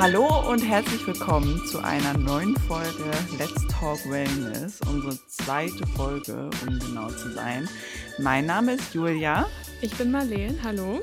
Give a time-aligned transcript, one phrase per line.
[0.00, 6.78] Hallo und herzlich willkommen zu einer neuen Folge Let's Talk Wellness, unsere zweite Folge, um
[6.78, 7.68] genau zu sein.
[8.20, 9.48] Mein Name ist Julia.
[9.80, 11.00] Ich bin Marleen, hallo.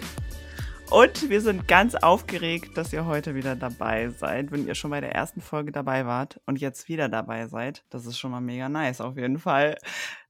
[0.92, 4.52] Und wir sind ganz aufgeregt, dass ihr heute wieder dabei seid.
[4.52, 8.06] Wenn ihr schon bei der ersten Folge dabei wart und jetzt wieder dabei seid, das
[8.06, 9.78] ist schon mal mega nice auf jeden Fall.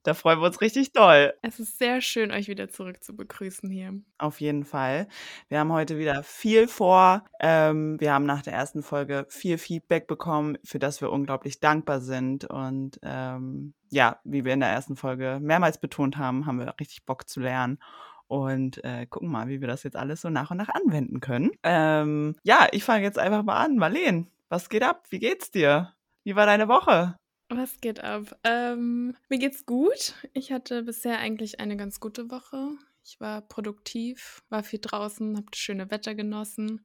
[0.03, 1.33] Da freuen wir uns richtig doll.
[1.41, 3.99] Es ist sehr schön, euch wieder zurück zu begrüßen hier.
[4.17, 5.07] Auf jeden Fall.
[5.49, 7.25] Wir haben heute wieder viel vor.
[7.39, 12.01] Ähm, wir haben nach der ersten Folge viel Feedback bekommen, für das wir unglaublich dankbar
[12.01, 12.45] sind.
[12.45, 17.05] Und ähm, ja, wie wir in der ersten Folge mehrmals betont haben, haben wir richtig
[17.05, 17.79] Bock zu lernen
[18.27, 21.51] und äh, gucken mal, wie wir das jetzt alles so nach und nach anwenden können.
[21.63, 23.77] Ähm, ja, ich fange jetzt einfach mal an.
[23.77, 25.05] Marleen, was geht ab?
[25.09, 25.93] Wie geht's dir?
[26.23, 27.15] Wie war deine Woche?
[27.49, 28.35] Was geht ab?
[28.43, 30.15] Ähm, mir geht's gut.
[30.33, 32.71] Ich hatte bisher eigentlich eine ganz gute Woche.
[33.03, 36.83] Ich war produktiv, war viel draußen, habe das schöne Wetter genossen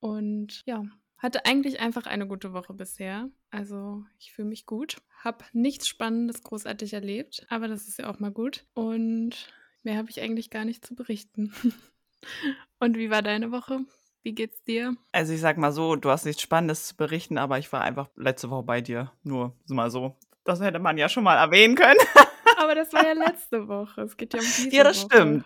[0.00, 0.82] und ja,
[1.16, 3.30] hatte eigentlich einfach eine gute Woche bisher.
[3.50, 8.18] Also ich fühle mich gut, habe nichts Spannendes großartig erlebt, aber das ist ja auch
[8.18, 8.66] mal gut.
[8.74, 9.48] Und
[9.84, 11.52] Mehr habe ich eigentlich gar nicht zu berichten.
[12.80, 13.80] Und wie war deine Woche?
[14.22, 14.96] Wie geht's dir?
[15.12, 18.08] Also ich sag mal so, du hast nichts Spannendes zu berichten, aber ich war einfach
[18.16, 19.12] letzte Woche bei dir.
[19.22, 20.16] Nur so mal so.
[20.44, 22.00] Das hätte man ja schon mal erwähnen können.
[22.58, 24.02] Aber das war ja letzte Woche.
[24.02, 25.08] Es geht ja um diese Ja, das Woche.
[25.14, 25.44] stimmt.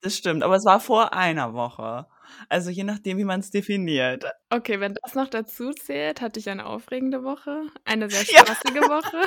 [0.00, 0.42] Das stimmt.
[0.42, 2.06] Aber es war vor einer Woche.
[2.48, 4.24] Also je nachdem, wie man es definiert.
[4.50, 8.44] Okay, wenn das noch dazu zählt, hatte ich eine aufregende Woche, eine sehr Ja.
[8.44, 9.22] spaßige Woche.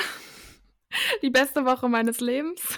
[1.21, 2.77] Die beste Woche meines Lebens.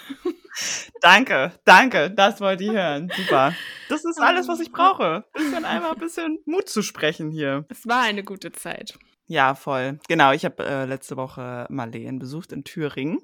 [1.02, 2.12] Danke, danke.
[2.12, 3.12] Das wollte ich hören.
[3.16, 3.54] Super.
[3.90, 5.26] Das ist alles, was ich brauche.
[5.34, 7.66] Bisschen einfach ein bisschen Mut zu sprechen hier.
[7.70, 8.98] Es war eine gute Zeit.
[9.28, 9.98] Ja, voll.
[10.10, 13.20] Genau, ich habe äh, letzte Woche Marleen besucht in Thüringen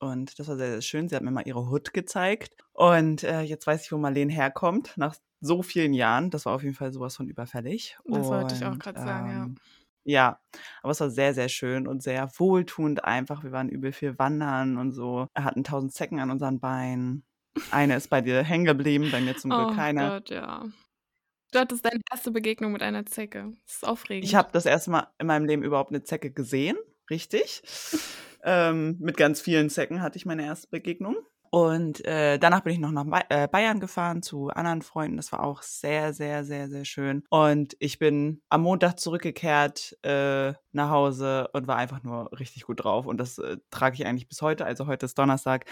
[0.00, 1.08] und das war sehr, sehr schön.
[1.08, 4.92] Sie hat mir mal ihre Hut gezeigt und äh, jetzt weiß ich, wo Marleen herkommt,
[4.96, 6.30] nach so vielen Jahren.
[6.30, 7.96] Das war auf jeden Fall sowas von überfällig.
[8.06, 9.62] Das wollte ich auch Und, gerade sagen, ja.
[10.04, 10.40] Ja,
[10.82, 13.44] aber es war sehr, sehr schön und sehr wohltuend einfach.
[13.44, 17.24] Wir waren übel viel wandern und so, hatten tausend Zecken an unseren Beinen.
[17.70, 20.08] Eine ist bei dir hängen geblieben, bei mir zum Glück Oh keine.
[20.08, 20.64] Gott, ja.
[21.52, 23.52] Du hattest deine erste Begegnung mit einer Zecke.
[23.66, 24.24] Das ist aufregend.
[24.24, 26.78] Ich habe das erste Mal in meinem Leben überhaupt eine Zecke gesehen,
[27.10, 27.62] richtig.
[28.42, 31.16] ähm, mit ganz vielen Zecken hatte ich meine erste Begegnung.
[31.54, 35.18] Und äh, danach bin ich noch nach äh, Bayern gefahren zu anderen Freunden.
[35.18, 37.24] Das war auch sehr, sehr, sehr, sehr schön.
[37.28, 42.82] Und ich bin am Montag zurückgekehrt äh, nach Hause und war einfach nur richtig gut
[42.82, 43.04] drauf.
[43.04, 44.64] Und das äh, trage ich eigentlich bis heute.
[44.64, 45.66] Also heute ist Donnerstag.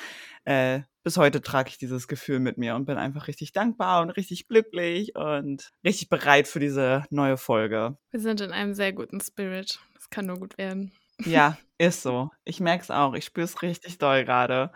[0.44, 4.10] Äh, bis heute trage ich dieses Gefühl mit mir und bin einfach richtig dankbar und
[4.10, 7.96] richtig glücklich und richtig bereit für diese neue Folge.
[8.10, 9.80] Wir sind in einem sehr guten Spirit.
[9.94, 10.92] Das kann nur gut werden.
[11.24, 12.28] Ja, ist so.
[12.44, 13.14] Ich merke es auch.
[13.14, 14.72] Ich spüre es richtig doll gerade.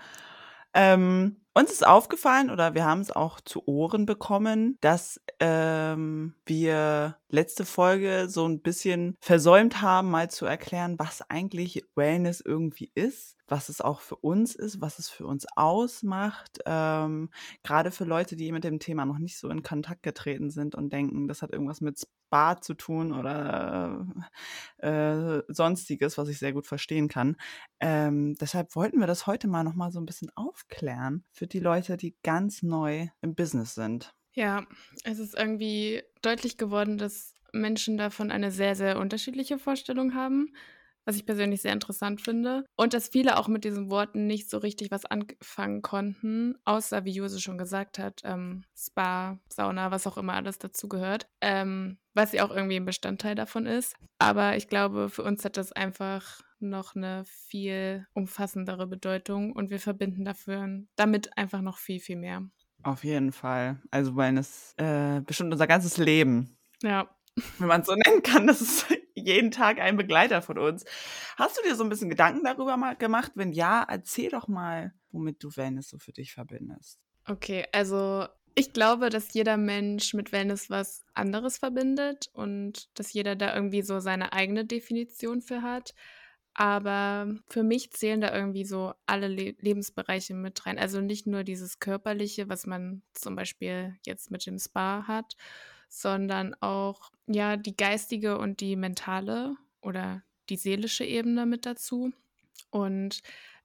[0.75, 7.17] Ähm, uns ist aufgefallen oder wir haben es auch zu Ohren bekommen, dass ähm, wir
[7.35, 13.37] letzte Folge so ein bisschen versäumt haben, mal zu erklären, was eigentlich Wellness irgendwie ist,
[13.49, 16.61] was es auch für uns ist, was es für uns ausmacht.
[16.65, 17.31] Ähm,
[17.63, 20.93] Gerade für Leute, die mit dem Thema noch nicht so in Kontakt getreten sind und
[20.93, 24.07] denken, das hat irgendwas mit Spa zu tun oder
[24.79, 27.37] äh, sonstiges, was ich sehr gut verstehen kann.
[27.81, 31.61] Ähm, deshalb wollten wir das heute mal noch mal so ein bisschen aufklären für die
[31.61, 34.15] Leute, die ganz neu im Business sind.
[34.35, 34.67] Ja,
[35.05, 40.53] es ist irgendwie deutlich geworden, dass Menschen davon eine sehr, sehr unterschiedliche Vorstellung haben,
[41.05, 42.65] was ich persönlich sehr interessant finde.
[42.77, 47.13] Und dass viele auch mit diesen Worten nicht so richtig was anfangen konnten, außer, wie
[47.13, 52.33] Jose schon gesagt hat, ähm, Spa, Sauna, was auch immer alles dazu gehört, ähm, was
[52.33, 53.95] ja auch irgendwie ein Bestandteil davon ist.
[54.19, 59.79] Aber ich glaube, für uns hat das einfach noch eine viel umfassendere Bedeutung und wir
[59.79, 62.43] verbinden dafür damit einfach noch viel, viel mehr.
[62.85, 63.81] Auf jeden Fall.
[63.91, 66.57] Also Wellness äh, bestimmt unser ganzes Leben.
[66.83, 67.09] Ja,
[67.59, 70.85] wenn man es so nennen kann, das ist jeden Tag ein Begleiter von uns.
[71.37, 73.33] Hast du dir so ein bisschen Gedanken darüber mal gemacht?
[73.35, 77.01] Wenn ja, erzähl doch mal, womit du Wellness so für dich verbindest.
[77.27, 83.35] Okay, also ich glaube, dass jeder Mensch mit Wellness was anderes verbindet und dass jeder
[83.35, 85.95] da irgendwie so seine eigene Definition für hat.
[86.55, 90.79] Aber für mich zählen da irgendwie so alle Le Lebensbereiche mit rein.
[90.79, 95.37] Also nicht nur dieses körperliche, was man zum Beispiel jetzt mit dem Spa hat,
[95.89, 102.13] sondern auch ja die geistige und die mentale oder die seelische Ebene mit dazu.
[102.71, 103.21] Und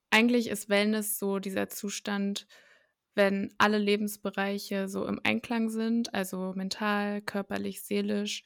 [0.09, 2.47] eigentlich ist Wellness so dieser Zustand,
[3.15, 8.43] wenn alle Lebensbereiche so im Einklang sind, also mental, körperlich, seelisch,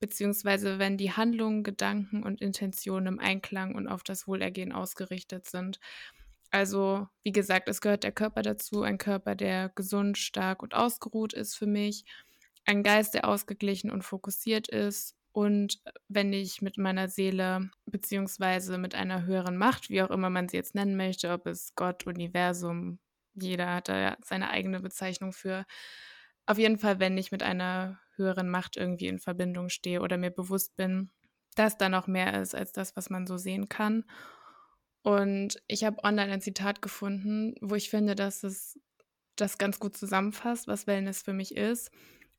[0.00, 5.78] beziehungsweise wenn die Handlungen, Gedanken und Intentionen im Einklang und auf das Wohlergehen ausgerichtet sind.
[6.50, 11.32] Also, wie gesagt, es gehört der Körper dazu, ein Körper, der gesund, stark und ausgeruht
[11.34, 12.04] ist für mich,
[12.64, 18.94] ein Geist, der ausgeglichen und fokussiert ist Und wenn ich mit meiner Seele beziehungsweise mit
[18.94, 23.00] einer höheren Macht, wie auch immer man sie jetzt nennen möchte, ob es Gott, Universum,
[23.34, 25.66] jeder hat da seine eigene Bezeichnung für.
[26.46, 30.30] Auf jeden Fall, wenn ich mit einer höheren Macht irgendwie in Verbindung stehe oder mir
[30.30, 31.10] bewusst bin,
[31.54, 34.04] dass da noch mehr ist als das, was man so sehen kann.
[35.02, 38.78] Und ich habe online ein Zitat gefunden, wo ich finde, dass es
[39.36, 41.90] das ganz gut zusammenfasst, was Wellness für mich ist.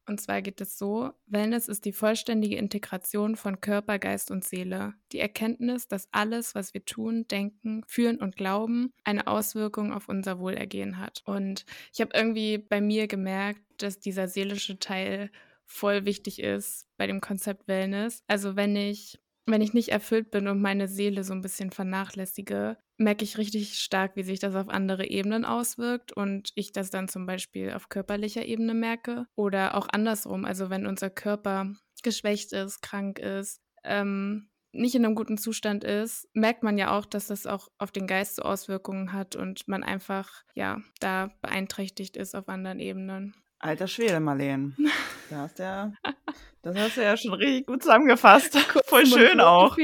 [0.08, 4.94] Und zwar geht es so, Wellness ist die vollständige Integration von Körper, Geist und Seele.
[5.12, 10.40] Die Erkenntnis, dass alles, was wir tun, denken, fühlen und glauben, eine Auswirkung auf unser
[10.40, 11.24] Wohlergehen hat.
[11.26, 15.30] Und ich habe irgendwie bei mir gemerkt, dass dieser seelische Teil
[15.68, 18.24] voll wichtig ist bei dem Konzept Wellness.
[18.28, 22.78] Also wenn ich wenn ich nicht erfüllt bin und meine Seele so ein bisschen vernachlässige,
[22.98, 27.08] merke ich richtig stark, wie sich das auf andere Ebenen auswirkt und ich das dann
[27.08, 30.44] zum Beispiel auf körperlicher Ebene merke oder auch andersrum.
[30.44, 31.74] Also wenn unser Körper
[32.04, 37.06] geschwächt ist, krank ist, ähm, nicht in einem guten Zustand ist, merkt man ja auch,
[37.06, 42.18] dass das auch auf den Geist so Auswirkungen hat und man einfach ja da beeinträchtigt
[42.18, 43.34] ist auf anderen Ebenen.
[43.60, 44.76] Alter Schwede, Marleen.
[45.30, 45.92] Da hast ja,
[46.62, 48.58] das hast du ja schon richtig gut zusammengefasst.
[48.86, 49.76] Voll schön auch.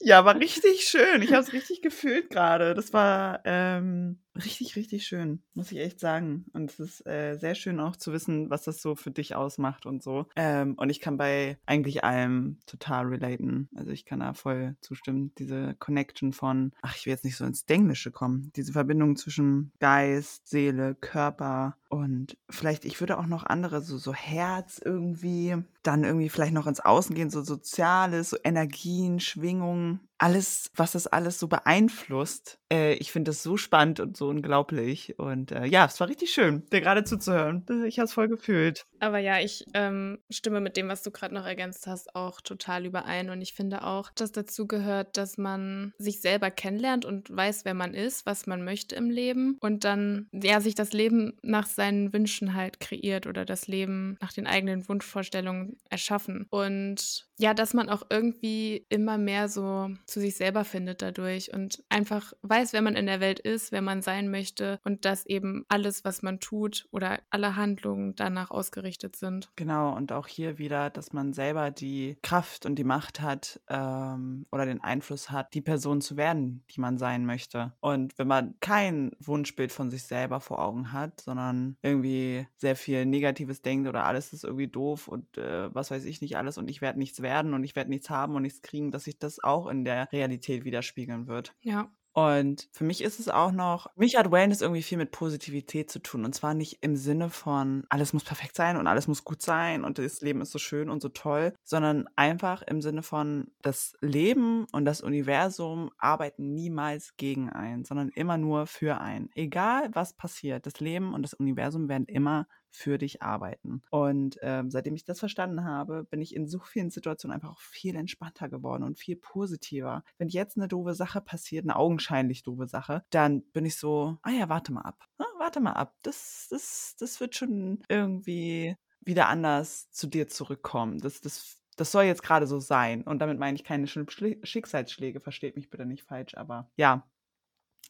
[0.00, 1.22] Ja, war richtig schön.
[1.22, 2.74] Ich habe es richtig gefühlt gerade.
[2.74, 6.44] Das war ähm, Richtig, richtig schön, muss ich echt sagen.
[6.52, 9.86] Und es ist äh, sehr schön auch zu wissen, was das so für dich ausmacht
[9.86, 10.26] und so.
[10.36, 13.68] Ähm, und ich kann bei eigentlich allem total relaten.
[13.74, 15.32] Also ich kann da voll zustimmen.
[15.38, 18.52] Diese Connection von, ach, ich will jetzt nicht so ins Denglische kommen.
[18.56, 24.12] Diese Verbindung zwischen Geist, Seele, Körper und vielleicht, ich würde auch noch andere, so, so
[24.12, 29.20] Herz irgendwie, dann irgendwie vielleicht noch ins Außen gehen, so Soziales, so Energien,
[29.56, 32.58] Schwingungen alles, was das alles so beeinflusst.
[32.72, 35.18] Äh, ich finde das so spannend und so unglaublich.
[35.18, 37.64] Und äh, ja, es war richtig schön, dir gerade zuzuhören.
[37.86, 38.86] Ich habe es voll gefühlt.
[39.00, 42.86] Aber ja, ich ähm, stimme mit dem, was du gerade noch ergänzt hast, auch total
[42.86, 43.30] überein.
[43.30, 47.74] Und ich finde auch, dass dazu gehört, dass man sich selber kennenlernt und weiß, wer
[47.74, 49.58] man ist, was man möchte im Leben.
[49.60, 54.32] Und dann, ja, sich das Leben nach seinen Wünschen halt kreiert oder das Leben nach
[54.32, 56.46] den eigenen Wunschvorstellungen erschaffen.
[56.50, 61.82] Und ja, dass man auch irgendwie immer mehr so zu sich selber findet dadurch und
[61.90, 65.64] einfach weiß, wer man in der Welt ist, wer man sein möchte und dass eben
[65.68, 69.50] alles, was man tut oder alle Handlungen danach ausgerichtet sind.
[69.56, 74.46] Genau, und auch hier wieder, dass man selber die Kraft und die Macht hat ähm,
[74.52, 77.72] oder den Einfluss hat, die Person zu werden, die man sein möchte.
[77.80, 83.06] Und wenn man kein Wunschbild von sich selber vor Augen hat, sondern irgendwie sehr viel
[83.06, 86.68] Negatives denkt oder alles ist irgendwie doof und äh, was weiß ich nicht alles und
[86.68, 89.42] ich werde nichts werden und ich werde nichts haben und nichts kriegen, dass sich das
[89.42, 91.54] auch in der Realität widerspiegeln wird.
[91.62, 91.90] Ja.
[92.16, 95.98] Und für mich ist es auch noch, mich hat Wellness irgendwie viel mit Positivität zu
[95.98, 96.24] tun.
[96.24, 99.84] Und zwar nicht im Sinne von, alles muss perfekt sein und alles muss gut sein
[99.84, 103.98] und das Leben ist so schön und so toll, sondern einfach im Sinne von, das
[104.00, 109.28] Leben und das Universum arbeiten niemals gegen einen, sondern immer nur für einen.
[109.34, 113.80] Egal was passiert, das Leben und das Universum werden immer für dich arbeiten.
[113.90, 117.60] Und ähm, seitdem ich das verstanden habe, bin ich in so vielen Situationen einfach auch
[117.60, 120.04] viel entspannter geworden und viel positiver.
[120.18, 124.30] Wenn jetzt eine doofe Sache passiert, eine augenscheinlich doofe Sache, dann bin ich so, ah
[124.30, 125.06] ja, warte mal ab.
[125.16, 125.94] Ah, warte mal ab.
[126.02, 130.98] Das, das, das wird schon irgendwie wieder anders zu dir zurückkommen.
[130.98, 133.02] Das, das, das soll jetzt gerade so sein.
[133.04, 137.08] Und damit meine ich keine Schicksalsschläge, versteht mich bitte nicht falsch, aber ja,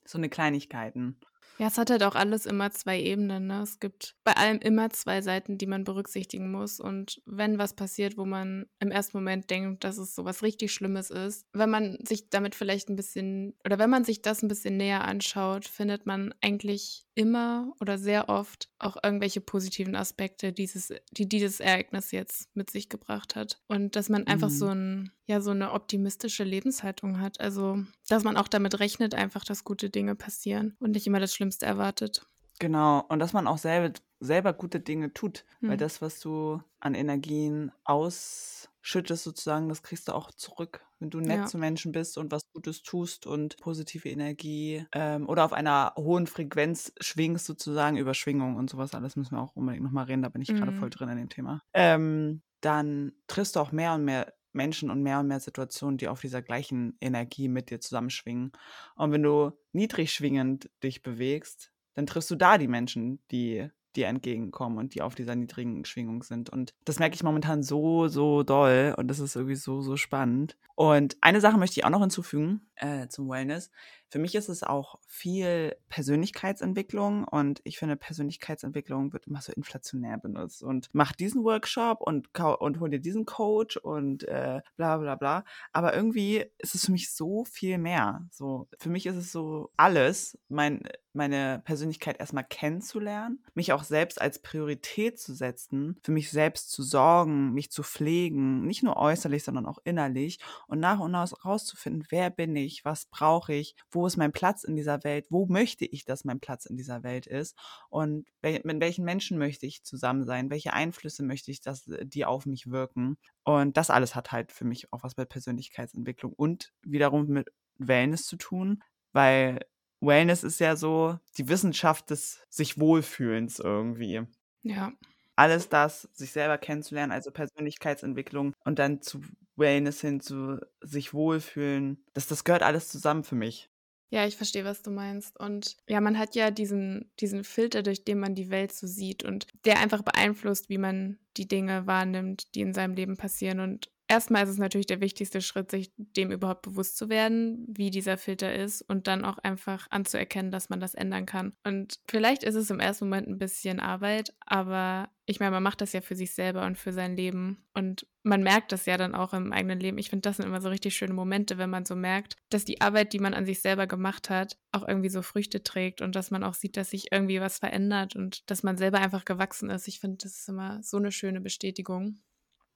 [0.04, 1.18] so eine Kleinigkeiten.
[1.58, 3.46] Ja, es hat halt auch alles immer zwei Ebenen.
[3.46, 3.62] Ne?
[3.62, 6.80] Es gibt bei allem immer zwei Seiten, die man berücksichtigen muss.
[6.80, 10.72] Und wenn was passiert, wo man im ersten Moment denkt, dass es so was richtig
[10.72, 14.48] Schlimmes ist, wenn man sich damit vielleicht ein bisschen oder wenn man sich das ein
[14.48, 20.92] bisschen näher anschaut, findet man eigentlich immer oder sehr oft auch irgendwelche positiven Aspekte, dieses,
[21.12, 23.58] die dieses Ereignis jetzt mit sich gebracht hat.
[23.68, 24.54] Und dass man einfach mhm.
[24.54, 27.40] so ein, ja, so eine optimistische Lebenshaltung hat.
[27.40, 31.34] Also, dass man auch damit rechnet, einfach, dass gute Dinge passieren und nicht immer das
[31.34, 32.26] Schlimmste erwartet.
[32.58, 35.70] Genau, und dass man auch selber, selber gute Dinge tut, mhm.
[35.70, 41.20] weil das, was du an Energien ausschüttest, sozusagen, das kriegst du auch zurück, wenn du
[41.20, 41.46] nett ja.
[41.46, 46.26] zu Menschen bist und was Gutes tust und positive Energie ähm, oder auf einer hohen
[46.26, 50.30] Frequenz schwingst, sozusagen, über Schwingung und sowas alles müssen wir auch unbedingt nochmal reden, da
[50.30, 50.56] bin ich mhm.
[50.56, 51.62] gerade voll drin in dem Thema.
[51.74, 56.08] Ähm, dann triffst du auch mehr und mehr Menschen und mehr und mehr Situationen, die
[56.08, 58.52] auf dieser gleichen Energie mit dir zusammenschwingen.
[58.96, 64.08] Und wenn du niedrig schwingend dich bewegst, dann triffst du da die Menschen, die dir
[64.08, 66.50] entgegenkommen und die auf dieser niedrigen Schwingung sind.
[66.50, 70.56] Und das merke ich momentan so, so doll und das ist irgendwie so, so spannend.
[70.76, 73.70] Und eine Sache möchte ich auch noch hinzufügen äh, zum Wellness.
[74.08, 80.16] Für mich ist es auch viel Persönlichkeitsentwicklung und ich finde, Persönlichkeitsentwicklung wird immer so inflationär
[80.18, 85.16] benutzt und mach diesen Workshop und, und hol dir diesen Coach und äh, bla bla
[85.16, 85.44] bla.
[85.72, 88.24] Aber irgendwie ist es für mich so viel mehr.
[88.30, 94.20] So, für mich ist es so alles, mein, meine Persönlichkeit erstmal kennenzulernen, mich auch selbst
[94.20, 99.42] als Priorität zu setzen, für mich selbst zu sorgen, mich zu pflegen, nicht nur äußerlich,
[99.42, 104.06] sondern auch innerlich und nach und nach rauszufinden, wer bin ich, was brauche ich, wo
[104.06, 107.26] ist mein Platz in dieser Welt, wo möchte ich, dass mein Platz in dieser Welt
[107.26, 107.56] ist
[107.88, 112.24] und mit welchen Menschen möchte ich zusammen sein, welche Einflüsse möchte ich, dass äh, die
[112.24, 113.16] auf mich wirken.
[113.44, 118.26] Und das alles hat halt für mich auch was mit Persönlichkeitsentwicklung und wiederum mit Wellness
[118.26, 118.82] zu tun,
[119.12, 119.60] weil
[120.00, 124.22] Wellness ist ja so die Wissenschaft des sich Wohlfühlens irgendwie.
[124.62, 124.92] Ja.
[125.36, 129.20] Alles das, sich selber kennenzulernen, also Persönlichkeitsentwicklung und dann zu
[129.56, 133.70] Wellness hin, zu sich wohlfühlen, das, das gehört alles zusammen für mich.
[134.10, 135.38] Ja, ich verstehe, was du meinst.
[135.38, 139.24] Und ja, man hat ja diesen, diesen Filter, durch den man die Welt so sieht
[139.24, 143.58] und der einfach beeinflusst, wie man die Dinge wahrnimmt, die in seinem Leben passieren.
[143.58, 147.90] Und erstmal ist es natürlich der wichtigste Schritt, sich dem überhaupt bewusst zu werden, wie
[147.90, 151.54] dieser Filter ist und dann auch einfach anzuerkennen, dass man das ändern kann.
[151.64, 155.80] Und vielleicht ist es im ersten Moment ein bisschen Arbeit, aber ich meine, man macht
[155.80, 159.14] das ja für sich selber und für sein Leben und man merkt das ja dann
[159.14, 159.98] auch im eigenen Leben.
[159.98, 162.80] Ich finde, das sind immer so richtig schöne Momente, wenn man so merkt, dass die
[162.80, 166.30] Arbeit, die man an sich selber gemacht hat, auch irgendwie so Früchte trägt und dass
[166.30, 169.88] man auch sieht, dass sich irgendwie was verändert und dass man selber einfach gewachsen ist.
[169.88, 172.20] Ich finde, das ist immer so eine schöne Bestätigung.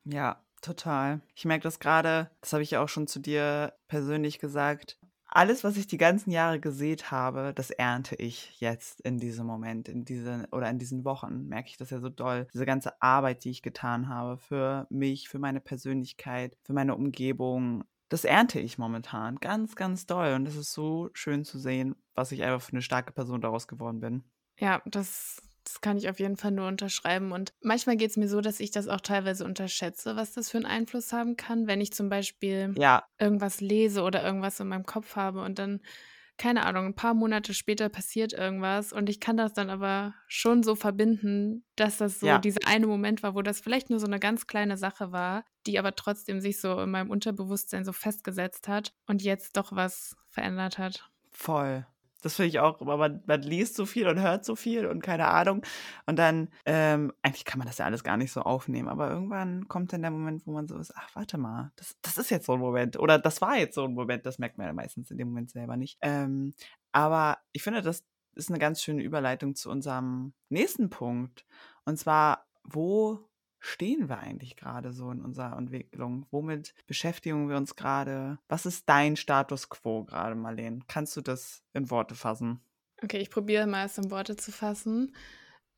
[0.05, 1.21] Ja, Total.
[1.35, 4.99] Ich merke das gerade, das habe ich ja auch schon zu dir persönlich gesagt.
[5.33, 9.89] Alles, was ich die ganzen Jahre gesät habe, das ernte ich jetzt in diesem Moment,
[9.89, 12.49] in diesen oder in diesen Wochen, merke ich das ja so doll.
[12.53, 17.85] Diese ganze Arbeit, die ich getan habe für mich, für meine Persönlichkeit, für meine Umgebung,
[18.09, 20.35] das ernte ich momentan ganz, ganz doll.
[20.35, 23.69] Und es ist so schön zu sehen, was ich einfach für eine starke Person daraus
[23.69, 24.25] geworden bin.
[24.59, 27.33] Ja, das das kann ich auf jeden Fall nur unterschreiben.
[27.33, 30.59] Und manchmal geht es mir so, dass ich das auch teilweise unterschätze, was das für
[30.59, 33.05] einen Einfluss haben kann, wenn ich zum Beispiel ja.
[33.19, 35.81] irgendwas lese oder irgendwas in meinem Kopf habe und dann,
[36.39, 40.63] keine Ahnung, ein paar Monate später passiert irgendwas und ich kann das dann aber schon
[40.63, 42.39] so verbinden, dass das so ja.
[42.39, 45.79] dieser eine Moment war, wo das vielleicht nur so eine ganz kleine Sache war, die
[45.79, 50.79] aber trotzdem sich so in meinem Unterbewusstsein so festgesetzt hat und jetzt doch was verändert
[50.79, 51.11] hat.
[51.31, 51.87] Voll.
[52.21, 55.03] Das finde ich auch, aber man, man, liest so viel und hört so viel und
[55.03, 55.63] keine Ahnung.
[56.07, 59.69] Und dann, ähm, eigentlich kann man das ja alles gar nicht so aufnehmen, aber irgendwann
[59.69, 62.47] kommt dann der Moment, wo man so ist, ach, warte mal, das, das ist jetzt
[62.47, 62.99] so ein Moment.
[62.99, 65.51] Oder das war jetzt so ein Moment, das merkt man ja meistens in dem Moment
[65.51, 65.99] selber nicht.
[66.03, 66.55] Ähm,
[66.93, 71.47] aber ich finde, das ist eine ganz schöne Überleitung zu unserem nächsten Punkt.
[71.85, 73.30] Und zwar, wo
[73.61, 76.27] stehen wir eigentlich gerade so in unserer Entwicklung?
[76.31, 78.39] Womit beschäftigen wir uns gerade?
[78.49, 80.81] Was ist dein Status quo gerade, Marlene?
[80.89, 82.61] Kannst du das in Worte fassen?
[83.03, 85.15] Okay, ich probiere mal es in Worte zu fassen.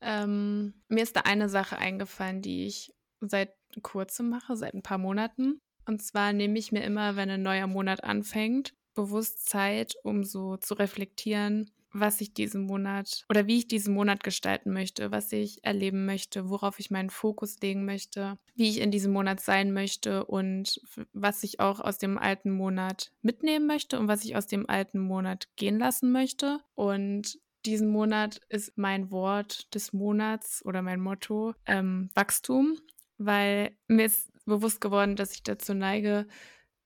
[0.01, 4.97] Ähm, mir ist da eine Sache eingefallen, die ich seit kurzem mache, seit ein paar
[4.97, 5.59] Monaten.
[5.85, 10.57] Und zwar nehme ich mir immer, wenn ein neuer Monat anfängt, bewusst Zeit, um so
[10.57, 15.63] zu reflektieren, was ich diesen Monat oder wie ich diesen Monat gestalten möchte, was ich
[15.63, 20.25] erleben möchte, worauf ich meinen Fokus legen möchte, wie ich in diesem Monat sein möchte
[20.25, 20.81] und
[21.13, 24.99] was ich auch aus dem alten Monat mitnehmen möchte und was ich aus dem alten
[24.99, 26.59] Monat gehen lassen möchte.
[26.75, 32.77] Und diesen Monat ist mein Wort des Monats oder mein Motto ähm, Wachstum,
[33.17, 36.27] weil mir ist bewusst geworden, dass ich dazu neige,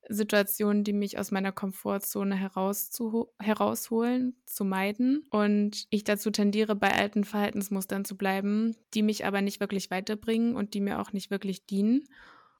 [0.09, 5.23] Situationen, die mich aus meiner Komfortzone herausholen, zu meiden.
[5.29, 10.55] Und ich dazu tendiere, bei alten Verhaltensmustern zu bleiben, die mich aber nicht wirklich weiterbringen
[10.55, 12.03] und die mir auch nicht wirklich dienen.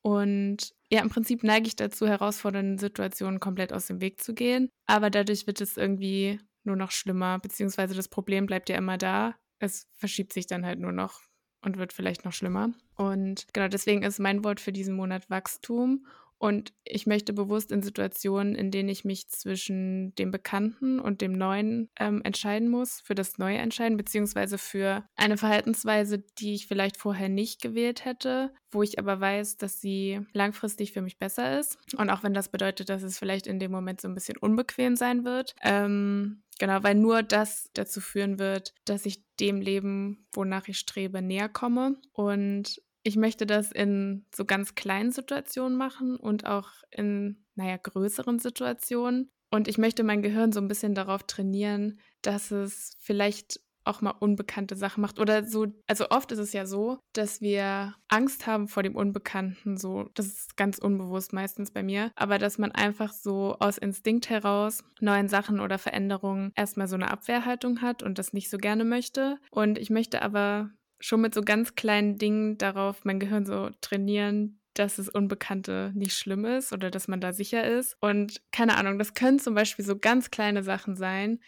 [0.01, 4.69] Und ja, im Prinzip neige ich dazu, herausfordernden Situationen komplett aus dem Weg zu gehen.
[4.85, 9.35] Aber dadurch wird es irgendwie nur noch schlimmer, beziehungsweise das Problem bleibt ja immer da.
[9.59, 11.21] Es verschiebt sich dann halt nur noch
[11.61, 12.71] und wird vielleicht noch schlimmer.
[12.95, 16.05] Und genau deswegen ist mein Wort für diesen Monat Wachstum.
[16.39, 21.34] Und ich möchte bewusst in Situationen, in denen ich mich zwischen dem Bekannten und dem
[21.34, 26.98] Neuen ähm, entscheiden muss, für das Neue entscheiden, beziehungsweise für eine Verhaltensweise, die ich vielleicht
[26.98, 31.77] vorher nicht gewählt hätte, wo ich aber weiß, dass sie langfristig für mich besser ist.
[31.98, 34.96] Und auch wenn das bedeutet, dass es vielleicht in dem Moment so ein bisschen unbequem
[34.96, 35.56] sein wird.
[35.63, 41.22] Ähm, Genau, weil nur das dazu führen wird, dass ich dem Leben, wonach ich strebe,
[41.22, 41.98] näher komme.
[42.13, 48.37] Und ich möchte das in so ganz kleinen Situationen machen und auch in, naja, größeren
[48.37, 49.31] Situationen.
[49.49, 54.13] Und ich möchte mein Gehirn so ein bisschen darauf trainieren, dass es vielleicht auch mal
[54.19, 55.67] unbekannte Sachen macht oder so.
[55.87, 60.09] Also oft ist es ja so, dass wir Angst haben vor dem Unbekannten, so.
[60.13, 62.11] Das ist ganz unbewusst meistens bei mir.
[62.15, 67.09] Aber dass man einfach so aus Instinkt heraus neuen Sachen oder Veränderungen erstmal so eine
[67.09, 69.37] Abwehrhaltung hat und das nicht so gerne möchte.
[69.49, 74.59] Und ich möchte aber schon mit so ganz kleinen Dingen darauf mein Gehirn so trainieren,
[74.73, 77.97] dass das Unbekannte nicht schlimm ist oder dass man da sicher ist.
[77.99, 81.39] Und keine Ahnung, das können zum Beispiel so ganz kleine Sachen sein,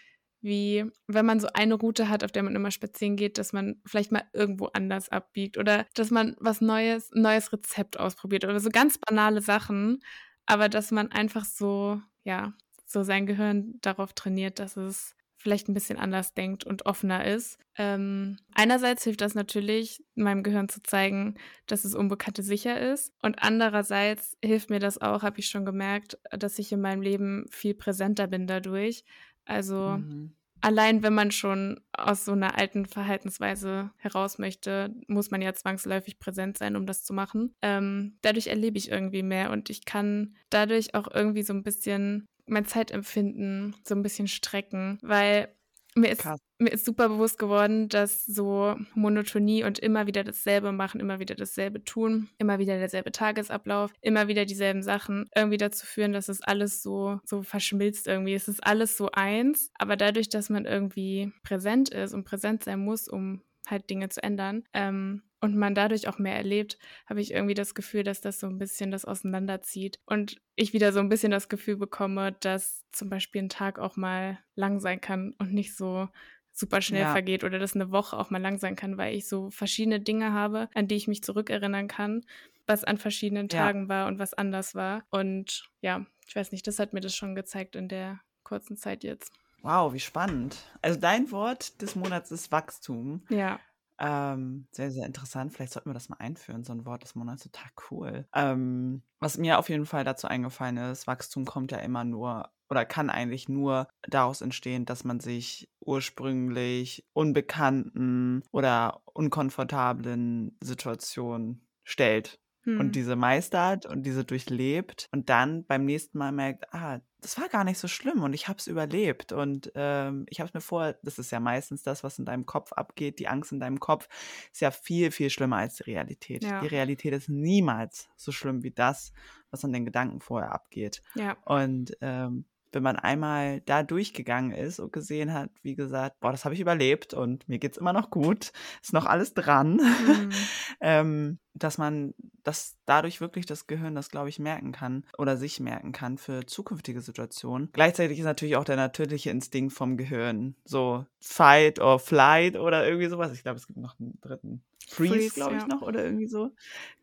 [0.42, 3.82] wie wenn man so eine Route hat, auf der man immer spazieren geht, dass man
[3.86, 8.70] vielleicht mal irgendwo anders abbiegt oder dass man was Neues, neues Rezept ausprobiert oder so
[8.70, 10.00] ganz banale Sachen,
[10.46, 12.54] aber dass man einfach so, ja,
[12.86, 17.58] so sein Gehirn darauf trainiert, dass es vielleicht ein bisschen anders denkt und offener ist.
[17.78, 23.14] Ähm, einerseits hilft das natürlich, meinem Gehirn zu zeigen, dass es Unbekannte sicher ist.
[23.22, 27.46] Und andererseits hilft mir das auch, habe ich schon gemerkt, dass ich in meinem Leben
[27.50, 29.06] viel präsenter bin dadurch.
[29.46, 30.34] Also mhm.
[30.60, 36.20] allein wenn man schon aus so einer alten Verhaltensweise heraus möchte, muss man ja zwangsläufig
[36.20, 37.56] präsent sein, um das zu machen.
[37.62, 42.28] Ähm, dadurch erlebe ich irgendwie mehr und ich kann dadurch auch irgendwie so ein bisschen
[42.50, 45.50] mein Zeitempfinden so ein bisschen strecken, weil
[45.96, 46.26] mir ist,
[46.60, 51.36] mir ist super bewusst geworden, dass so Monotonie und immer wieder dasselbe machen, immer wieder
[51.36, 56.42] dasselbe tun, immer wieder derselbe Tagesablauf, immer wieder dieselben Sachen irgendwie dazu führen, dass es
[56.42, 58.34] alles so, so verschmilzt irgendwie.
[58.34, 62.80] Es ist alles so eins, aber dadurch, dass man irgendwie präsent ist und präsent sein
[62.80, 67.34] muss, um halt Dinge zu ändern, ähm, und man dadurch auch mehr erlebt, habe ich
[67.34, 71.10] irgendwie das Gefühl, dass das so ein bisschen das auseinanderzieht und ich wieder so ein
[71.10, 75.54] bisschen das Gefühl bekomme, dass zum Beispiel ein Tag auch mal lang sein kann und
[75.54, 76.10] nicht so
[76.52, 77.12] super schnell ja.
[77.12, 80.34] vergeht oder dass eine Woche auch mal lang sein kann, weil ich so verschiedene Dinge
[80.34, 82.26] habe, an die ich mich zurückerinnern kann,
[82.68, 83.90] was an verschiedenen Tagen ja.
[83.90, 85.06] war und was anders war.
[85.10, 89.06] Und ja, ich weiß nicht, das hat mir das schon gezeigt in der kurzen Zeit
[89.06, 89.32] jetzt.
[89.62, 90.58] Wow, wie spannend.
[90.82, 93.24] Also dein Wort des Monats ist Wachstum.
[93.30, 93.60] Ja.
[94.00, 95.52] Ähm, sehr, sehr interessant.
[95.54, 97.44] Vielleicht sollten wir das mal einführen, so ein Wort des Monats.
[97.44, 98.28] Total cool.
[98.34, 102.86] Ähm, was mir auf jeden Fall dazu eingefallen ist, Wachstum kommt ja immer nur oder
[102.86, 112.80] kann eigentlich nur daraus entstehen, dass man sich ursprünglich unbekannten oder unkomfortablen Situationen stellt und
[112.80, 112.92] hm.
[112.92, 117.64] diese meistert und diese durchlebt und dann beim nächsten Mal merkt, ah, das war gar
[117.64, 120.96] nicht so schlimm und ich habe es überlebt und ähm, ich habe es mir vor,
[121.04, 124.08] das ist ja meistens das, was in deinem Kopf abgeht, die Angst in deinem Kopf
[124.52, 126.44] ist ja viel, viel schlimmer als die Realität.
[126.44, 126.62] Ja.
[126.62, 129.12] Die Realität ist niemals so schlimm wie das,
[129.52, 131.02] was an den Gedanken vorher abgeht.
[131.16, 131.38] Ja.
[131.46, 136.46] Und ähm, wenn man einmal da durchgegangen ist und gesehen hat, wie gesagt, boah, das
[136.46, 140.30] habe ich überlebt und mir geht es immer noch gut, ist noch alles dran, mhm.
[140.82, 145.60] ähm, dass man das dadurch wirklich das Gehirn das, glaube ich, merken kann oder sich
[145.60, 147.70] merken kann für zukünftige Situationen.
[147.74, 153.08] Gleichzeitig ist natürlich auch der natürliche Instinkt vom Gehirn, so Fight or Flight oder irgendwie
[153.08, 153.32] sowas.
[153.34, 155.68] Ich glaube, es gibt noch einen dritten Freeze, Freeze glaube ich, ja.
[155.68, 156.52] noch oder irgendwie so.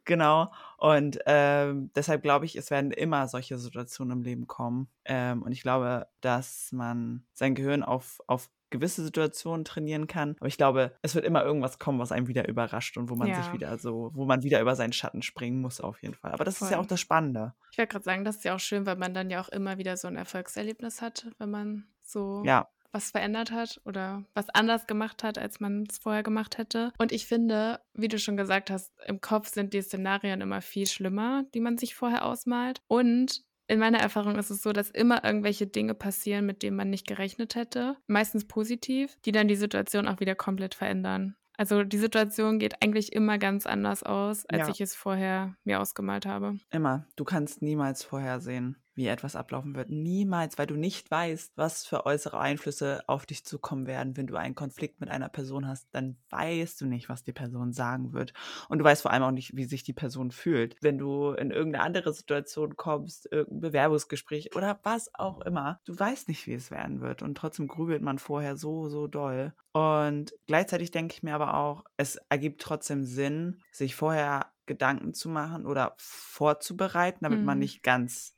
[0.05, 0.53] Genau.
[0.79, 4.89] Und ähm, deshalb glaube ich, es werden immer solche Situationen im Leben kommen.
[5.05, 10.37] Ähm, und ich glaube, dass man sein Gehirn auf, auf gewisse Situationen trainieren kann.
[10.39, 13.29] Aber ich glaube, es wird immer irgendwas kommen, was einem wieder überrascht und wo man
[13.29, 13.43] ja.
[13.43, 16.33] sich wieder so, wo man wieder über seinen Schatten springen muss, auf jeden Fall.
[16.33, 16.67] Aber das Voll.
[16.67, 17.55] ist ja auch das Spannende.
[17.71, 19.79] Ich werde gerade sagen, das ist ja auch schön, weil man dann ja auch immer
[19.79, 24.87] wieder so ein Erfolgserlebnis hat, wenn man so ja was verändert hat oder was anders
[24.87, 26.93] gemacht hat, als man es vorher gemacht hätte.
[26.97, 30.87] Und ich finde, wie du schon gesagt hast, im Kopf sind die Szenarien immer viel
[30.87, 32.81] schlimmer, die man sich vorher ausmalt.
[32.89, 36.91] Und in meiner Erfahrung ist es so, dass immer irgendwelche Dinge passieren, mit denen man
[36.91, 41.37] nicht gerechnet hätte, meistens positiv, die dann die Situation auch wieder komplett verändern.
[41.57, 44.69] Also die Situation geht eigentlich immer ganz anders aus, als ja.
[44.69, 46.59] ich es vorher mir ausgemalt habe.
[46.71, 47.07] Immer.
[47.17, 49.91] Du kannst niemals vorhersehen, wie etwas ablaufen wird.
[49.91, 54.17] Niemals, weil du nicht weißt, was für äußere Einflüsse auf dich zukommen werden.
[54.17, 57.73] Wenn du einen Konflikt mit einer Person hast, dann weißt du nicht, was die Person
[57.73, 58.33] sagen wird.
[58.69, 60.77] Und du weißt vor allem auch nicht, wie sich die Person fühlt.
[60.81, 66.29] Wenn du in irgendeine andere Situation kommst, irgendein Bewerbungsgespräch oder was auch immer, du weißt
[66.29, 67.23] nicht, wie es werden wird.
[67.23, 69.53] Und trotzdem grübelt man vorher so, so doll.
[69.73, 75.29] Und gleichzeitig denke ich mir aber auch, es ergibt trotzdem Sinn, sich vorher Gedanken zu
[75.29, 77.45] machen oder vorzubereiten, damit mhm.
[77.45, 78.36] man nicht ganz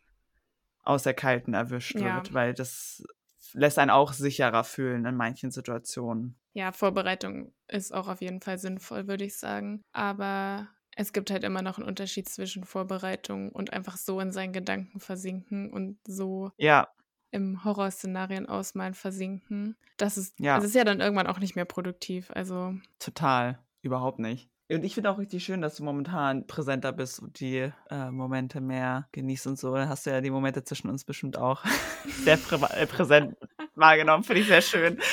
[0.83, 2.17] aus der Kalten erwischt ja.
[2.17, 3.05] wird, weil das
[3.53, 6.39] lässt einen auch sicherer fühlen in manchen Situationen.
[6.53, 9.83] Ja, Vorbereitung ist auch auf jeden Fall sinnvoll, würde ich sagen.
[9.93, 14.53] Aber es gibt halt immer noch einen Unterschied zwischen Vorbereitung und einfach so in seinen
[14.53, 16.89] Gedanken versinken und so ja.
[17.31, 19.77] im Horrorszenarien ausmalen versinken.
[19.97, 20.57] Das ist, ja.
[20.57, 22.31] das ist ja dann irgendwann auch nicht mehr produktiv.
[22.35, 24.51] Also total, überhaupt nicht.
[24.71, 28.61] Und ich finde auch richtig schön, dass du momentan präsenter bist und die äh, Momente
[28.61, 29.75] mehr genießt und so.
[29.75, 31.65] Dann hast du ja die Momente zwischen uns bestimmt auch
[32.25, 33.37] sehr prä äh, präsent
[33.75, 34.25] wahrgenommen.
[34.25, 34.99] Finde ich sehr schön.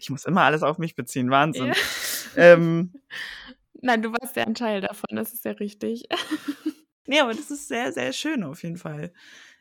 [0.00, 1.66] Ich muss immer alles auf mich beziehen, Wahnsinn.
[1.66, 1.74] Ja.
[2.36, 2.94] Ähm,
[3.82, 6.04] Nein, du warst ja ein Teil davon, das ist ja richtig.
[7.06, 9.12] ne, aber das ist sehr, sehr schön auf jeden Fall,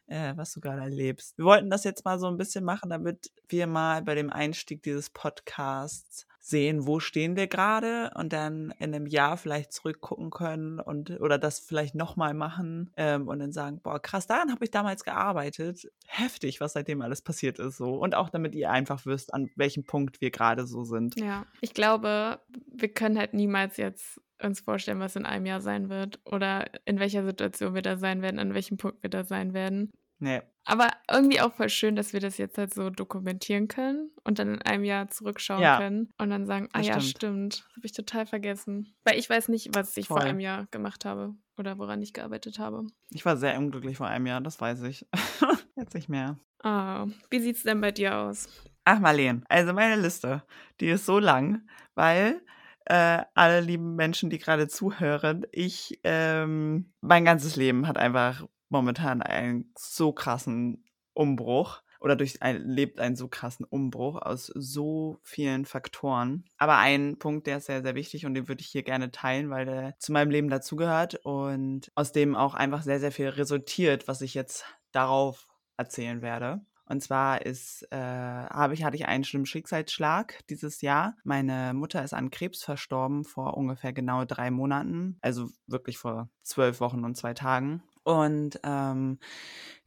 [0.08, 1.38] äh, was du gerade erlebst.
[1.38, 4.84] Wir wollten das jetzt mal so ein bisschen machen, damit wir mal bei dem Einstieg
[4.84, 10.80] dieses Podcasts sehen, wo stehen wir gerade und dann in einem Jahr vielleicht zurückgucken können
[10.80, 14.72] und oder das vielleicht nochmal machen ähm, und dann sagen, boah, krass, daran habe ich
[14.72, 15.92] damals gearbeitet.
[16.08, 17.96] Heftig, was seitdem alles passiert ist so.
[17.96, 21.20] Und auch damit ihr einfach wisst, an welchem Punkt wir gerade so sind.
[21.20, 22.40] Ja, ich glaube,
[22.72, 27.00] wir können halt niemals jetzt uns vorstellen, was in einem Jahr sein wird oder in
[27.00, 29.92] welcher Situation wir da sein werden, an welchem Punkt wir da sein werden.
[30.20, 30.42] Nee.
[30.66, 34.50] Aber irgendwie auch voll schön, dass wir das jetzt halt so dokumentieren können und dann
[34.56, 35.78] in einem Jahr zurückschauen Ja.
[35.80, 37.56] können und dann sagen, ah Das ja, stimmt.
[37.56, 38.94] stimmt, habe ich total vergessen.
[39.04, 40.28] Weil ich weiß nicht, was ich vor Voll.
[40.28, 42.86] einem Jahr gemacht habe oder woran ich gearbeitet habe.
[43.10, 45.08] Ich war sehr unglücklich vor einem Jahr, das weiß ich.
[45.76, 46.38] Jetzt nicht mehr.
[46.62, 48.48] Ah, wie sieht's denn bei dir aus?
[48.86, 50.44] Ach, Marleen, also meine Liste,
[50.82, 52.42] die ist so lang, weil
[52.86, 59.22] äh, alle lieben Menschen, die gerade zuhören, ich, ähm, mein ganzes Leben hat einfach momentan
[59.22, 65.66] einen so krassen Umbruch oder durch ein, lebt einen so krassen Umbruch aus so vielen
[65.66, 66.46] Faktoren.
[66.58, 69.50] Aber ein Punkt, der ist sehr, sehr wichtig und den würde ich hier gerne teilen,
[69.50, 74.08] weil der zu meinem Leben dazugehört und aus dem auch einfach sehr, sehr viel resultiert,
[74.08, 76.62] was ich jetzt darauf erzählen werde.
[76.90, 81.16] Und zwar ist, äh, habe ich, hatte ich einen schlimmen Schicksalsschlag dieses Jahr.
[81.24, 85.20] Meine Mutter ist an Krebs verstorben vor ungefähr genau drei Monaten.
[85.22, 87.84] Also wirklich vor zwölf Wochen und zwei Tagen.
[88.04, 89.20] Und ähm,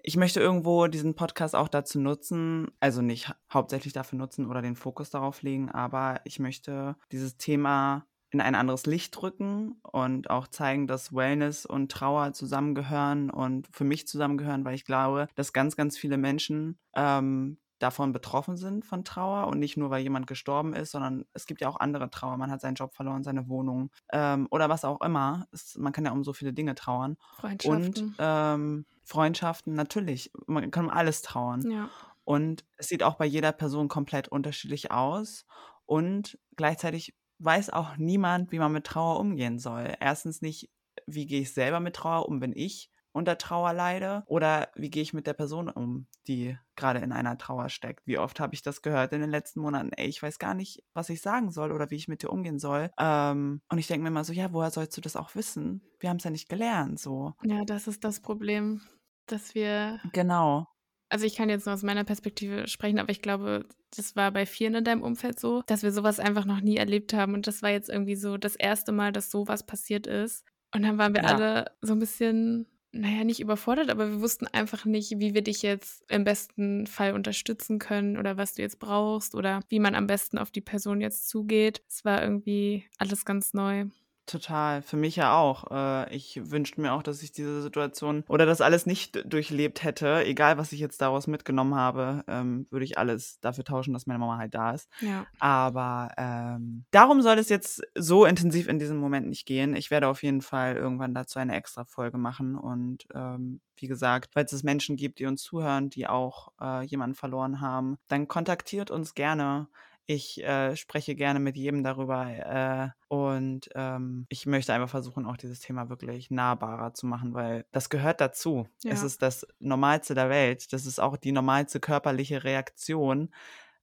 [0.02, 4.62] ich möchte irgendwo diesen Podcast auch dazu nutzen, also nicht hau- hauptsächlich dafür nutzen oder
[4.62, 10.30] den Fokus darauf legen, aber ich möchte dieses Thema in ein anderes Licht rücken und
[10.30, 15.52] auch zeigen, dass Wellness und Trauer zusammengehören und für mich zusammengehören, weil ich glaube, dass
[15.52, 20.26] ganz, ganz viele Menschen ähm, davon betroffen sind von Trauer und nicht nur, weil jemand
[20.26, 22.36] gestorben ist, sondern es gibt ja auch andere Trauer.
[22.36, 25.46] Man hat seinen Job verloren, seine Wohnung ähm, oder was auch immer.
[25.52, 27.16] Es, man kann ja um so viele Dinge trauern.
[27.42, 28.14] Und Freundschaften.
[28.18, 30.30] ähm, Freundschaften, natürlich.
[30.46, 31.70] Man kann um alles trauern.
[31.70, 31.88] ja.
[32.24, 35.44] Und es sieht auch bei jeder Person komplett unterschiedlich aus.
[35.86, 39.92] Und gleichzeitig weiß auch niemand, wie man mit Trauer umgehen soll.
[39.98, 40.70] Erstens nicht,
[41.06, 44.22] wie gehe ich selber mit Trauer um, wenn ich unter Trauer leide?
[44.26, 48.06] Oder wie gehe ich mit der Person um, die gerade in einer Trauer steckt?
[48.06, 49.90] Wie oft habe ich das gehört in den letzten Monaten?
[49.92, 52.58] Ey, ich weiß gar nicht, was ich sagen soll oder wie ich mit dir umgehen
[52.58, 52.90] soll.
[52.98, 55.82] Ähm, und ich denke mir immer so, ja, woher sollst du das auch wissen?
[56.00, 57.34] Wir haben es ja nicht gelernt, so.
[57.42, 58.80] ja, das ist das Problem,
[59.26, 60.66] dass wir Genau.
[61.08, 64.46] Also ich kann jetzt nur aus meiner Perspektive sprechen, aber ich glaube, das war bei
[64.46, 67.34] vielen in deinem Umfeld so, dass wir sowas einfach noch nie erlebt haben.
[67.34, 70.46] Und das war jetzt irgendwie so das erste Mal, dass sowas passiert ist.
[70.74, 71.26] Und dann waren wir Ja.
[71.26, 75.62] alle so ein bisschen, naja, nicht überfordert, aber wir wussten einfach nicht, wie wir dich
[75.62, 80.06] jetzt im besten Fall unterstützen können oder was du jetzt brauchst oder wie man am
[80.06, 81.82] besten auf die Person jetzt zugeht.
[81.88, 83.86] Es war irgendwie alles ganz neu.
[84.26, 85.70] Total, für mich ja auch.
[85.72, 90.24] Äh, ich wünschte mir auch, dass ich diese Situation oder das alles nicht durchlebt hätte.
[90.24, 94.20] Egal, was ich jetzt daraus mitgenommen habe, ähm, würde ich alles dafür tauschen, dass meine
[94.20, 94.88] Mama halt da ist.
[95.00, 95.26] Ja.
[95.40, 99.74] Aber ähm, darum soll es jetzt so intensiv in diesem Moment nicht gehen.
[99.74, 102.54] Ich werde auf jeden Fall irgendwann dazu eine extra Folge machen.
[102.56, 107.16] Und ähm, wie gesagt, falls es Menschen gibt, die uns zuhören, die auch äh, jemanden
[107.16, 109.66] verloren haben, dann kontaktiert uns gerne.
[110.14, 115.36] Ich äh, spreche gerne mit jedem darüber äh, und ähm, ich möchte einfach versuchen, auch
[115.38, 118.68] dieses Thema wirklich nahbarer zu machen, weil das gehört dazu.
[118.84, 119.06] Es Ja.
[119.06, 120.72] ist das Normalste der Welt.
[120.72, 123.30] Das ist auch die normalste körperliche Reaktion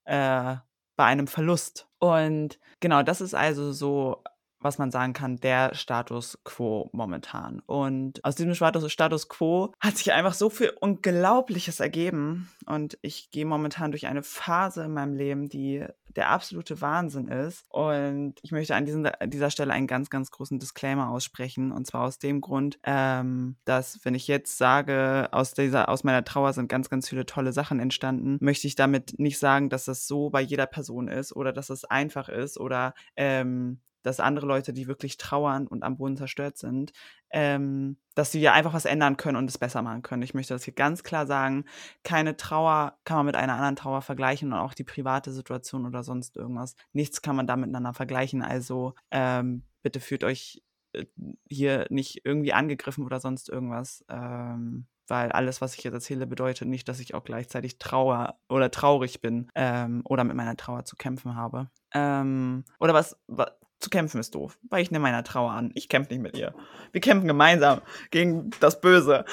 [0.06, 0.56] äh,
[0.96, 1.88] bei einem Verlust.
[2.00, 4.24] Und genau, das ist also so,
[4.62, 7.62] was man sagen kann, der Status quo momentan.
[7.65, 12.50] Und aus diesem Status, quo hat sich einfach so viel Unglaubliches ergeben.
[12.65, 17.65] Und ich gehe momentan durch eine Phase in meinem Leben, die der absolute Wahnsinn ist.
[17.69, 21.72] Und ich möchte an diesen, dieser Stelle einen ganz, ganz großen Disclaimer aussprechen.
[21.72, 26.24] Und zwar aus dem Grund, ähm, dass wenn ich jetzt sage, aus dieser, aus meiner
[26.24, 30.08] Trauer sind ganz, ganz viele tolle Sachen entstanden, möchte ich damit nicht sagen, dass das
[30.08, 34.74] so bei jeder Person ist oder dass es einfach ist oder ähm, dass andere Leute,
[34.74, 36.92] die wirklich trauern und am Boden zerstört sind,
[37.32, 40.24] ähm, dass sie ja einfach was ändern können und es besser machen können.
[40.24, 41.66] Ich möchte das hier ganz klar sagen.
[42.04, 46.04] Keine Trauer kann man mit einer anderen Trauer vergleichen und auch die private Situation oder
[46.04, 46.76] sonst irgendwas.
[46.94, 48.42] Nichts kann man da miteinander vergleichen.
[48.42, 51.06] Also ähm, bitte fühlt euch äh,
[51.50, 54.04] hier nicht irgendwie angegriffen oder sonst irgendwas.
[54.10, 58.70] Ähm, weil alles, was ich jetzt erzähle, bedeutet nicht, dass ich auch gleichzeitig trauer oder
[58.70, 61.70] traurig bin ähm, oder mit meiner Trauer zu kämpfen habe.
[61.94, 65.72] Ähm, oder was, was zu kämpfen ist doof, weil ich nehme meiner Trauer an.
[65.74, 66.54] Ich kämpfe nicht mit ihr.
[66.92, 69.26] Wir kämpfen gemeinsam gegen das Böse.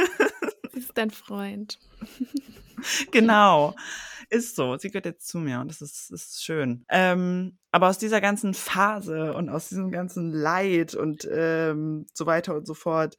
[0.72, 1.78] Sie ist dein Freund.
[3.10, 3.74] genau.
[4.30, 4.76] Ist so.
[4.76, 6.84] Sie gehört jetzt zu mir und das ist, ist schön.
[6.88, 12.54] Ähm, aber aus dieser ganzen Phase und aus diesem ganzen Leid und ähm, so weiter
[12.54, 13.16] und so fort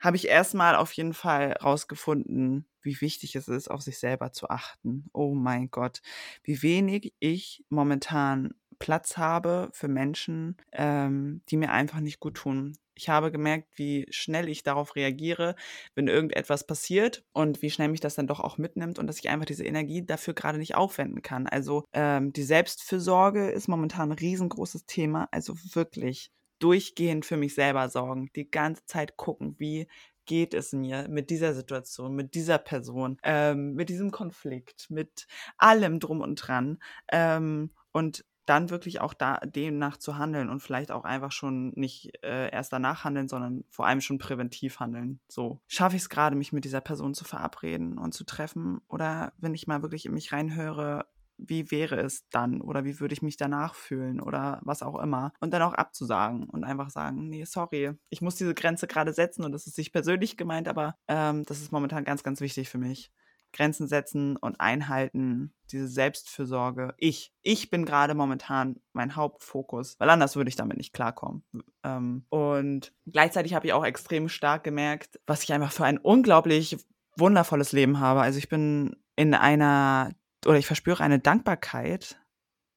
[0.00, 4.50] habe ich erstmal auf jeden Fall rausgefunden, wie wichtig es ist, auf sich selber zu
[4.50, 5.08] achten.
[5.12, 6.02] Oh mein Gott,
[6.42, 12.76] wie wenig ich momentan Platz habe für Menschen, ähm, die mir einfach nicht gut tun.
[12.94, 15.54] Ich habe gemerkt, wie schnell ich darauf reagiere,
[15.94, 19.30] wenn irgendetwas passiert und wie schnell mich das dann doch auch mitnimmt und dass ich
[19.30, 21.46] einfach diese Energie dafür gerade nicht aufwenden kann.
[21.46, 25.28] Also ähm, die Selbstfürsorge ist momentan ein riesengroßes Thema.
[25.30, 29.86] Also wirklich durchgehend für mich selber sorgen, die ganze Zeit gucken, wie
[30.26, 36.00] geht es mir mit dieser Situation, mit dieser Person, ähm, mit diesem Konflikt, mit allem
[36.00, 36.78] drum und dran.
[37.12, 42.12] Ähm, und dann wirklich auch da demnach zu handeln und vielleicht auch einfach schon nicht
[42.24, 45.20] äh, erst danach handeln, sondern vor allem schon präventiv handeln.
[45.28, 49.32] So schaffe ich es gerade, mich mit dieser Person zu verabreden und zu treffen oder
[49.38, 51.06] wenn ich mal wirklich in mich reinhöre,
[51.38, 55.32] wie wäre es dann oder wie würde ich mich danach fühlen oder was auch immer.
[55.40, 59.44] Und dann auch abzusagen und einfach sagen, nee, sorry, ich muss diese Grenze gerade setzen
[59.44, 62.78] und das ist nicht persönlich gemeint, aber ähm, das ist momentan ganz, ganz wichtig für
[62.78, 63.10] mich.
[63.52, 66.94] Grenzen setzen und einhalten, diese Selbstfürsorge.
[66.98, 71.44] Ich, ich bin gerade momentan mein Hauptfokus, weil anders würde ich damit nicht klarkommen.
[71.82, 76.76] Ähm, und gleichzeitig habe ich auch extrem stark gemerkt, was ich einfach für ein unglaublich
[77.16, 78.20] wundervolles Leben habe.
[78.20, 80.12] Also ich bin in einer
[80.46, 82.20] oder ich verspüre eine Dankbarkeit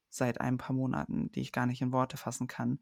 [0.09, 2.79] seit ein paar Monaten, die ich gar nicht in Worte fassen kann,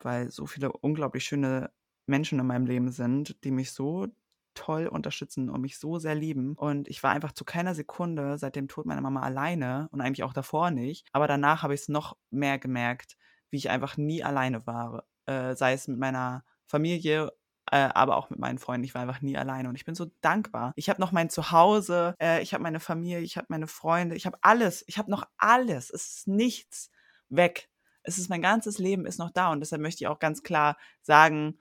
[0.00, 1.70] weil so viele unglaublich schöne
[2.06, 4.08] Menschen in meinem Leben sind, die mich so
[4.54, 6.54] toll unterstützen und mich so sehr lieben.
[6.54, 10.24] Und ich war einfach zu keiner Sekunde seit dem Tod meiner Mama alleine und eigentlich
[10.24, 11.06] auch davor nicht.
[11.12, 13.16] Aber danach habe ich es noch mehr gemerkt,
[13.50, 15.04] wie ich einfach nie alleine war.
[15.26, 17.30] Äh, sei es mit meiner Familie
[17.70, 18.84] äh, aber auch mit meinen Freunden.
[18.84, 20.72] Ich war einfach nie alleine und ich bin so dankbar.
[20.76, 24.26] Ich habe noch mein Zuhause, äh, ich habe meine Familie, ich habe meine Freunde, ich
[24.26, 24.84] habe alles.
[24.88, 25.90] Ich habe noch alles.
[25.90, 26.90] Es ist nichts
[27.28, 27.70] weg.
[28.02, 30.76] Es ist mein ganzes Leben ist noch da und deshalb möchte ich auch ganz klar
[31.02, 31.58] sagen,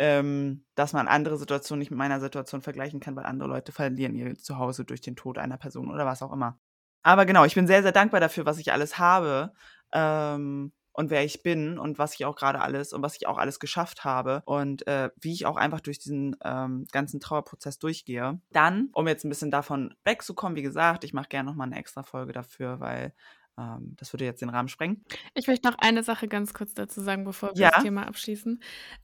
[0.00, 4.14] ähm, dass man andere Situationen nicht mit meiner Situation vergleichen kann, weil andere Leute verlieren
[4.14, 6.58] ihr Zuhause durch den Tod einer Person oder was auch immer.
[7.02, 9.52] Aber genau, ich bin sehr, sehr dankbar dafür, was ich alles habe.
[9.92, 13.36] Ähm, und wer ich bin und was ich auch gerade alles und was ich auch
[13.36, 18.40] alles geschafft habe und äh, wie ich auch einfach durch diesen ähm, ganzen Trauerprozess durchgehe.
[18.50, 22.02] Dann, um jetzt ein bisschen davon wegzukommen, wie gesagt, ich mache gerne nochmal eine extra
[22.02, 23.12] Folge dafür, weil
[23.60, 25.04] ähm, das würde jetzt den Rahmen sprengen.
[25.34, 27.70] Ich möchte noch eine Sache ganz kurz dazu sagen, bevor wir ja.
[27.70, 28.62] das Thema abschließen.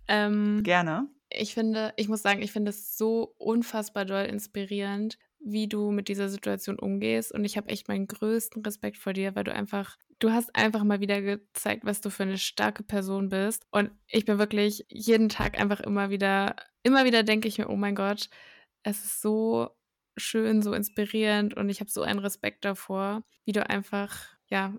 [0.09, 1.09] Ähm, gerne.
[1.29, 6.09] Ich finde, ich muss sagen, ich finde es so unfassbar doll inspirierend, wie du mit
[6.09, 7.33] dieser Situation umgehst.
[7.33, 10.85] Und ich habe echt meinen größten Respekt vor dir, weil du einfach, du hast einfach
[10.85, 13.67] mal wieder gezeigt, was du für eine starke Person bist.
[13.71, 17.77] Und ich bin wirklich jeden Tag einfach immer wieder, immer wieder denke ich mir, oh
[17.77, 18.31] mein Gott,
[18.83, 19.71] es ist so
[20.17, 24.75] schön, so inspirierend und ich habe so einen Respekt davor, wie du einfach, ja,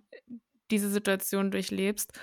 [0.71, 2.13] diese Situation durchlebst.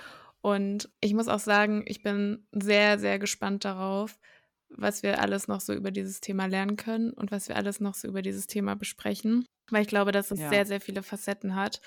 [0.41, 4.19] Und ich muss auch sagen, ich bin sehr, sehr gespannt darauf,
[4.69, 7.95] was wir alles noch so über dieses Thema lernen können und was wir alles noch
[7.95, 10.49] so über dieses Thema besprechen, weil ich glaube, dass es ja.
[10.49, 11.81] sehr, sehr viele Facetten hat.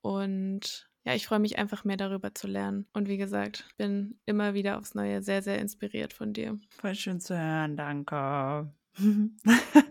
[0.00, 2.86] Und ja, ich freue mich einfach mehr darüber zu lernen.
[2.92, 6.58] Und wie gesagt, bin immer wieder aufs Neue sehr, sehr inspiriert von dir.
[6.68, 8.70] Voll schön zu hören, danke.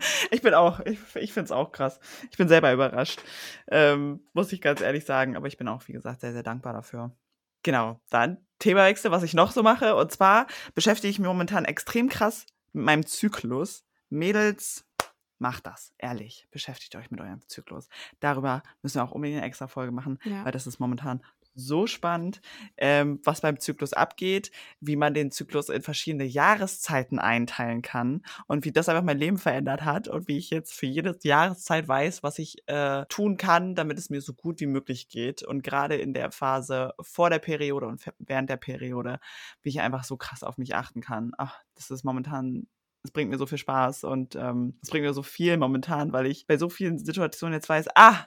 [0.47, 1.99] ich bin auch, ich, ich finde es auch krass.
[2.31, 3.21] Ich bin selber überrascht,
[3.69, 5.35] ähm, muss ich ganz ehrlich sagen.
[5.35, 7.11] Aber ich bin auch, wie gesagt, sehr, sehr dankbar dafür.
[7.63, 9.95] Genau, dann Themawechsel, was ich noch so mache.
[9.95, 13.83] Und zwar beschäftige ich mich momentan extrem krass mit meinem Zyklus.
[14.09, 14.85] Mädels,
[15.39, 16.47] macht das, ehrlich.
[16.51, 17.89] Beschäftigt euch mit eurem Zyklus.
[18.19, 20.45] Darüber müssen wir auch unbedingt eine extra Folge machen, ja.
[20.45, 21.21] weil das ist momentan
[21.57, 22.39] so spannend,
[22.77, 28.63] ähm, was beim Zyklus abgeht, wie man den Zyklus in verschiedene Jahreszeiten einteilen kann und
[28.65, 32.23] wie das einfach mein Leben verändert hat und wie ich jetzt für jede Jahreszeit weiß,
[32.23, 35.43] was ich äh, tun kann, damit es mir so gut wie möglich geht.
[35.43, 39.19] Und gerade in der Phase vor der Periode und während der Periode,
[39.61, 41.31] wie ich einfach so krass auf mich achten kann.
[41.37, 42.67] Ach, das ist momentan
[43.03, 46.25] es bringt mir so viel Spaß und ähm, es bringt mir so viel momentan, weil
[46.25, 48.25] ich bei so vielen Situationen jetzt weiß, ah,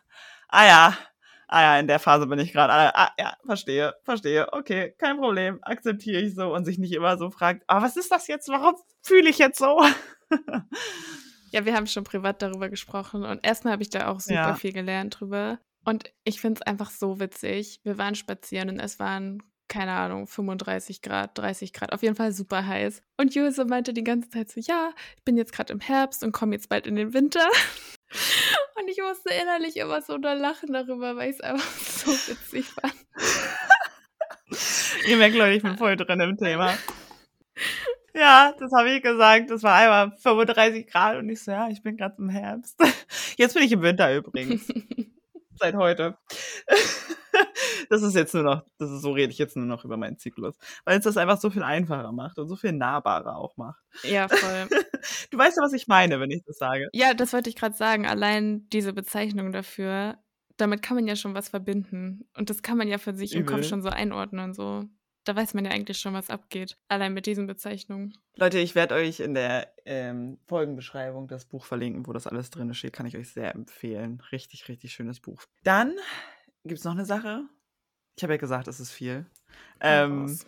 [0.48, 0.98] ah ja,
[1.50, 5.18] ah ja, in der Phase bin ich gerade, ah, ah, ja, verstehe, verstehe, okay, kein
[5.18, 8.48] Problem, akzeptiere ich so und sich nicht immer so fragt, ah, was ist das jetzt,
[8.48, 9.82] warum fühle ich jetzt so?
[11.50, 14.54] ja, wir haben schon privat darüber gesprochen und erstmal habe ich da auch super ja.
[14.54, 15.58] viel gelernt drüber.
[15.84, 17.80] Und ich finde es einfach so witzig.
[17.84, 22.32] Wir waren spazieren und es waren, keine Ahnung, 35 Grad, 30 Grad, auf jeden Fall
[22.32, 23.02] super heiß.
[23.16, 26.32] Und Jose meinte die ganze Zeit so, ja, ich bin jetzt gerade im Herbst und
[26.32, 27.48] komme jetzt bald in den Winter.
[28.74, 32.66] Und ich musste innerlich immer so da lachen darüber, weil ich es einfach so witzig
[32.66, 32.94] fand.
[35.06, 36.76] Ihr merkt, Leute, ich bin voll drin im Thema.
[38.14, 39.50] Ja, das habe ich gesagt.
[39.50, 42.76] Das war einmal 35 Grad und ich so, ja, ich bin gerade im Herbst.
[43.36, 44.66] Jetzt bin ich im Winter übrigens.
[45.54, 46.18] Seit heute.
[47.90, 50.16] Das ist jetzt nur noch, das ist, so rede ich jetzt nur noch über meinen
[50.16, 50.56] Zyklus.
[50.84, 53.82] Weil es das einfach so viel einfacher macht und so viel nahbarer auch macht.
[54.04, 54.68] Ja, voll.
[55.30, 56.88] Du weißt ja, was ich meine, wenn ich das sage.
[56.92, 58.06] Ja, das wollte ich gerade sagen.
[58.06, 60.18] Allein diese Bezeichnung dafür,
[60.58, 62.28] damit kann man ja schon was verbinden.
[62.36, 63.68] Und das kann man ja für sich im Kopf Übel.
[63.68, 64.52] schon so einordnen.
[64.52, 64.84] So.
[65.24, 66.76] Da weiß man ja eigentlich schon, was abgeht.
[66.86, 68.12] Allein mit diesen Bezeichnungen.
[68.36, 72.72] Leute, ich werde euch in der ähm, Folgenbeschreibung das Buch verlinken, wo das alles drin
[72.74, 72.92] steht.
[72.92, 74.22] Kann ich euch sehr empfehlen.
[74.30, 75.42] Richtig, richtig schönes Buch.
[75.64, 75.96] Dann
[76.64, 77.48] gibt es noch eine Sache.
[78.20, 79.24] Ich habe ja gesagt, es ist viel.
[79.80, 80.38] Ähm,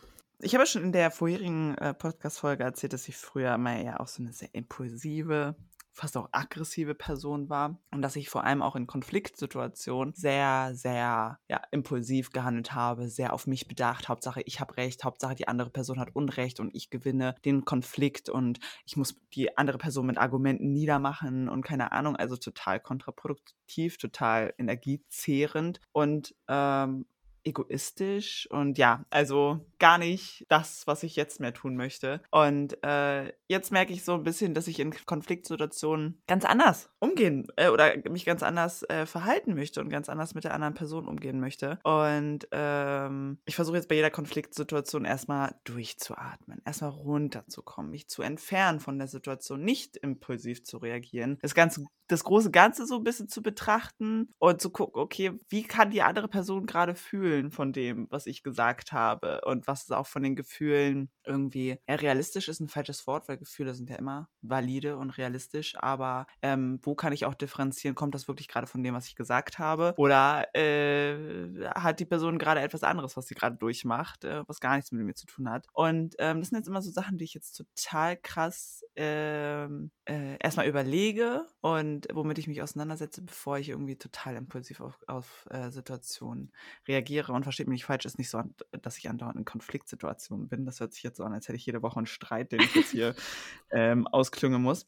[0.40, 4.02] ich habe ja schon in der vorherigen äh, Podcast-Folge erzählt, dass ich früher immer eher
[4.02, 5.56] auch so eine sehr impulsive,
[5.94, 11.38] fast auch aggressive Person war und dass ich vor allem auch in Konfliktsituationen sehr, sehr
[11.48, 14.10] ja, impulsiv gehandelt habe, sehr auf mich bedacht.
[14.10, 18.28] Hauptsache, ich habe Recht, Hauptsache, die andere Person hat Unrecht und ich gewinne den Konflikt
[18.28, 23.96] und ich muss die andere Person mit Argumenten niedermachen und keine Ahnung, also total kontraproduktiv,
[23.96, 27.06] total energiezehrend und ähm,
[27.44, 32.20] egoistisch und ja, also gar nicht das, was ich jetzt mehr tun möchte.
[32.30, 37.48] Und äh, jetzt merke ich so ein bisschen, dass ich in Konfliktsituationen ganz anders umgehen
[37.56, 41.08] äh, oder mich ganz anders äh, verhalten möchte und ganz anders mit der anderen Person
[41.08, 41.78] umgehen möchte.
[41.82, 48.80] Und ähm, ich versuche jetzt bei jeder Konfliktsituation erstmal durchzuatmen, erstmal runterzukommen, mich zu entfernen
[48.80, 53.28] von der Situation, nicht impulsiv zu reagieren, das ganze das große Ganze so ein bisschen
[53.28, 58.06] zu betrachten und zu gucken, okay, wie kann die andere Person gerade fühlen von dem,
[58.10, 62.60] was ich gesagt habe und was ist auch von den Gefühlen irgendwie, ja, realistisch ist
[62.60, 67.12] ein falsches Wort, weil Gefühle sind ja immer valide und realistisch, aber ähm, wo kann
[67.12, 69.94] ich auch differenzieren, kommt das wirklich gerade von dem, was ich gesagt habe?
[69.96, 74.76] Oder äh, hat die Person gerade etwas anderes, was sie gerade durchmacht, äh, was gar
[74.76, 75.66] nichts mit mir zu tun hat?
[75.72, 80.36] Und ähm, das sind jetzt immer so Sachen, die ich jetzt total krass ähm, äh,
[80.38, 85.70] erstmal überlege und womit ich mich auseinandersetze, bevor ich irgendwie total impulsiv auf, auf äh,
[85.70, 86.52] Situationen
[86.88, 87.21] reagiere.
[87.28, 88.42] Und versteht mich nicht falsch, ist nicht so,
[88.82, 90.64] dass ich andauernd in Konfliktsituationen bin.
[90.64, 92.74] Das hört sich jetzt so an, als hätte ich jede Woche einen Streit, den ich
[92.74, 93.14] jetzt hier
[93.70, 94.86] ähm, ausklüngen muss.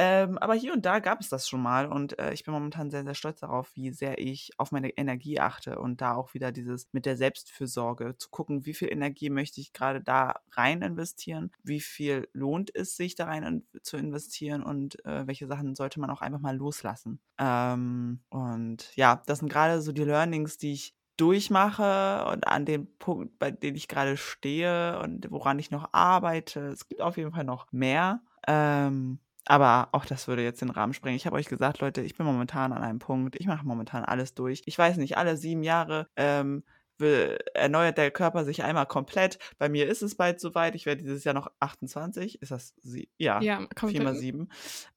[0.00, 2.88] Ähm, aber hier und da gab es das schon mal und äh, ich bin momentan
[2.88, 6.52] sehr, sehr stolz darauf, wie sehr ich auf meine Energie achte und da auch wieder
[6.52, 11.50] dieses mit der Selbstfürsorge zu gucken, wie viel Energie möchte ich gerade da rein investieren,
[11.64, 15.98] wie viel lohnt es sich da rein in, zu investieren und äh, welche Sachen sollte
[15.98, 17.18] man auch einfach mal loslassen.
[17.36, 22.86] Ähm, und ja, das sind gerade so die Learnings, die ich durchmache und an dem
[22.98, 26.68] Punkt, bei dem ich gerade stehe und woran ich noch arbeite.
[26.68, 28.22] Es gibt auf jeden Fall noch mehr.
[28.46, 31.16] Ähm, aber auch das würde jetzt den Rahmen sprengen.
[31.16, 33.36] Ich habe euch gesagt, Leute, ich bin momentan an einem Punkt.
[33.36, 34.62] Ich mache momentan alles durch.
[34.66, 36.64] Ich weiß nicht, alle sieben Jahre ähm,
[36.98, 39.38] will, erneuert der Körper sich einmal komplett.
[39.58, 40.74] Bei mir ist es bald soweit.
[40.74, 42.42] Ich werde dieses Jahr noch 28.
[42.42, 43.08] Ist das sie?
[43.16, 43.40] Ja.
[43.40, 44.50] Ja, 4 mal 7.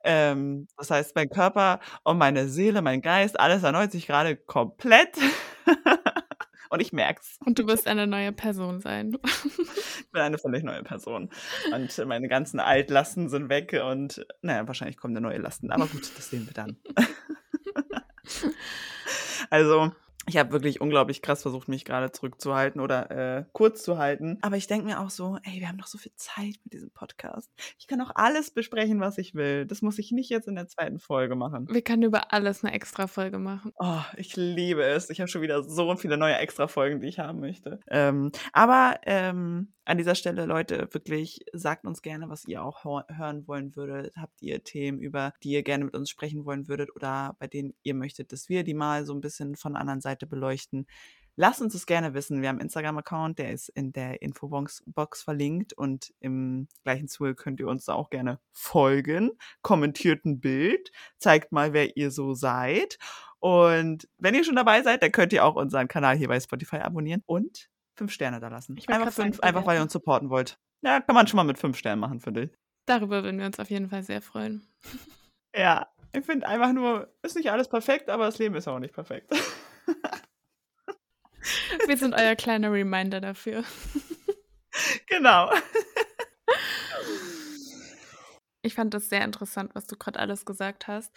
[0.04, 5.18] Ähm, das heißt, mein Körper und meine Seele, mein Geist, alles erneuert sich gerade komplett.
[6.72, 7.38] und ich merk's.
[7.46, 9.18] Und du wirst eine neue Person sein.
[10.00, 11.30] Ich bin eine völlig neue Person.
[11.74, 15.72] Und meine ganzen Altlasten sind weg und naja, wahrscheinlich kommen da neue Lasten.
[15.72, 16.78] Aber gut, das sehen wir dann.
[19.50, 19.92] also,
[20.28, 24.38] ich habe wirklich unglaublich krass versucht, mich gerade zurückzuhalten oder äh, kurz zu halten.
[24.42, 26.92] Aber ich denke mir auch so, ey, wir haben noch so viel Zeit mit diesem
[26.92, 27.50] Podcast.
[27.80, 29.66] Ich kann auch alles besprechen, was ich will.
[29.66, 31.68] Das muss ich nicht jetzt in der zweiten Folge machen.
[31.72, 33.72] Wir können über alles eine extra Folge machen.
[33.78, 35.10] Oh, ich liebe es.
[35.10, 37.80] Ich habe schon wieder so viele neue Extra-Folgen, die ich haben möchte.
[37.90, 43.46] Ähm, aber ähm, an dieser Stelle, Leute, wirklich sagt uns gerne, was ihr auch hören
[43.46, 44.16] wollen würdet.
[44.16, 47.74] Habt ihr Themen, über die ihr gerne mit uns sprechen wollen würdet oder bei denen
[47.84, 50.88] ihr möchtet, dass wir die mal so ein bisschen von der anderen Seite beleuchten?
[51.36, 52.42] Lasst uns das gerne wissen.
[52.42, 57.36] Wir haben einen Instagram-Account, der ist in der Infobox Box verlinkt und im gleichen Zuge
[57.36, 59.32] könnt ihr uns da auch gerne folgen.
[59.62, 62.98] Kommentiert ein Bild, zeigt mal, wer ihr so seid.
[63.40, 66.78] Und wenn ihr schon dabei seid, dann könnt ihr auch unseren Kanal hier bei Spotify
[66.78, 67.70] abonnieren und
[68.02, 68.76] fünf Sterne da lassen.
[68.76, 70.58] Einfach grad sagen, fünf, einfach weil ihr uns supporten wollt.
[70.84, 72.50] Ja, kann man schon mal mit fünf Sternen machen, finde ich.
[72.88, 74.68] Darüber würden wir uns auf jeden Fall sehr freuen.
[75.54, 78.94] Ja, ich finde einfach nur, ist nicht alles perfekt, aber das Leben ist auch nicht
[78.94, 79.30] perfekt.
[81.88, 83.66] Wir sind euer kleiner Reminder dafür.
[85.08, 85.52] genau.
[88.62, 91.14] Ich fand das sehr interessant, was du gerade alles gesagt hast.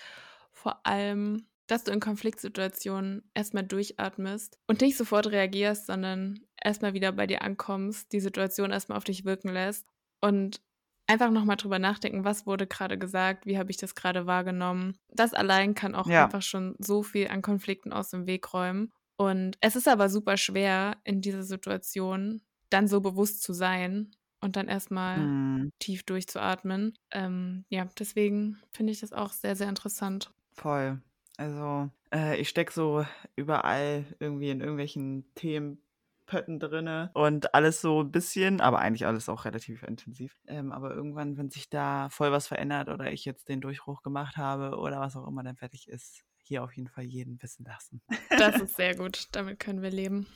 [0.50, 7.12] Vor allem, dass du in Konfliktsituationen erstmal durchatmest und nicht sofort reagierst, sondern erstmal wieder
[7.12, 9.86] bei dir ankommst, die Situation erstmal auf dich wirken lässt
[10.20, 10.60] und
[11.06, 14.96] einfach nochmal drüber nachdenken, was wurde gerade gesagt, wie habe ich das gerade wahrgenommen.
[15.08, 16.28] Das allein kann auch Ja.
[16.28, 18.92] einfach schon so viel an Konflikten aus dem Weg räumen.
[19.16, 24.10] Und es ist aber super schwer, in dieser Situation dann so bewusst zu sein
[24.40, 25.70] und dann erstmal Mhm.
[25.78, 26.94] tief durchzuatmen.
[27.12, 30.32] Ähm, ja, deswegen finde ich das auch sehr, sehr interessant.
[30.52, 31.00] Voll.
[31.36, 33.04] Also, äh, ich stecke so
[33.36, 39.44] überall irgendwie in irgendwelchen Themenpötten drinne und alles so ein bisschen, aber eigentlich alles auch
[39.44, 40.38] relativ intensiv.
[40.46, 44.36] Ähm, aber irgendwann, wenn sich da voll was verändert oder ich jetzt den Durchbruch gemacht
[44.36, 48.00] habe oder was auch immer dann fertig ist, hier auf jeden Fall jeden wissen lassen.
[48.30, 49.28] Das ist sehr gut.
[49.32, 50.26] Damit können wir leben.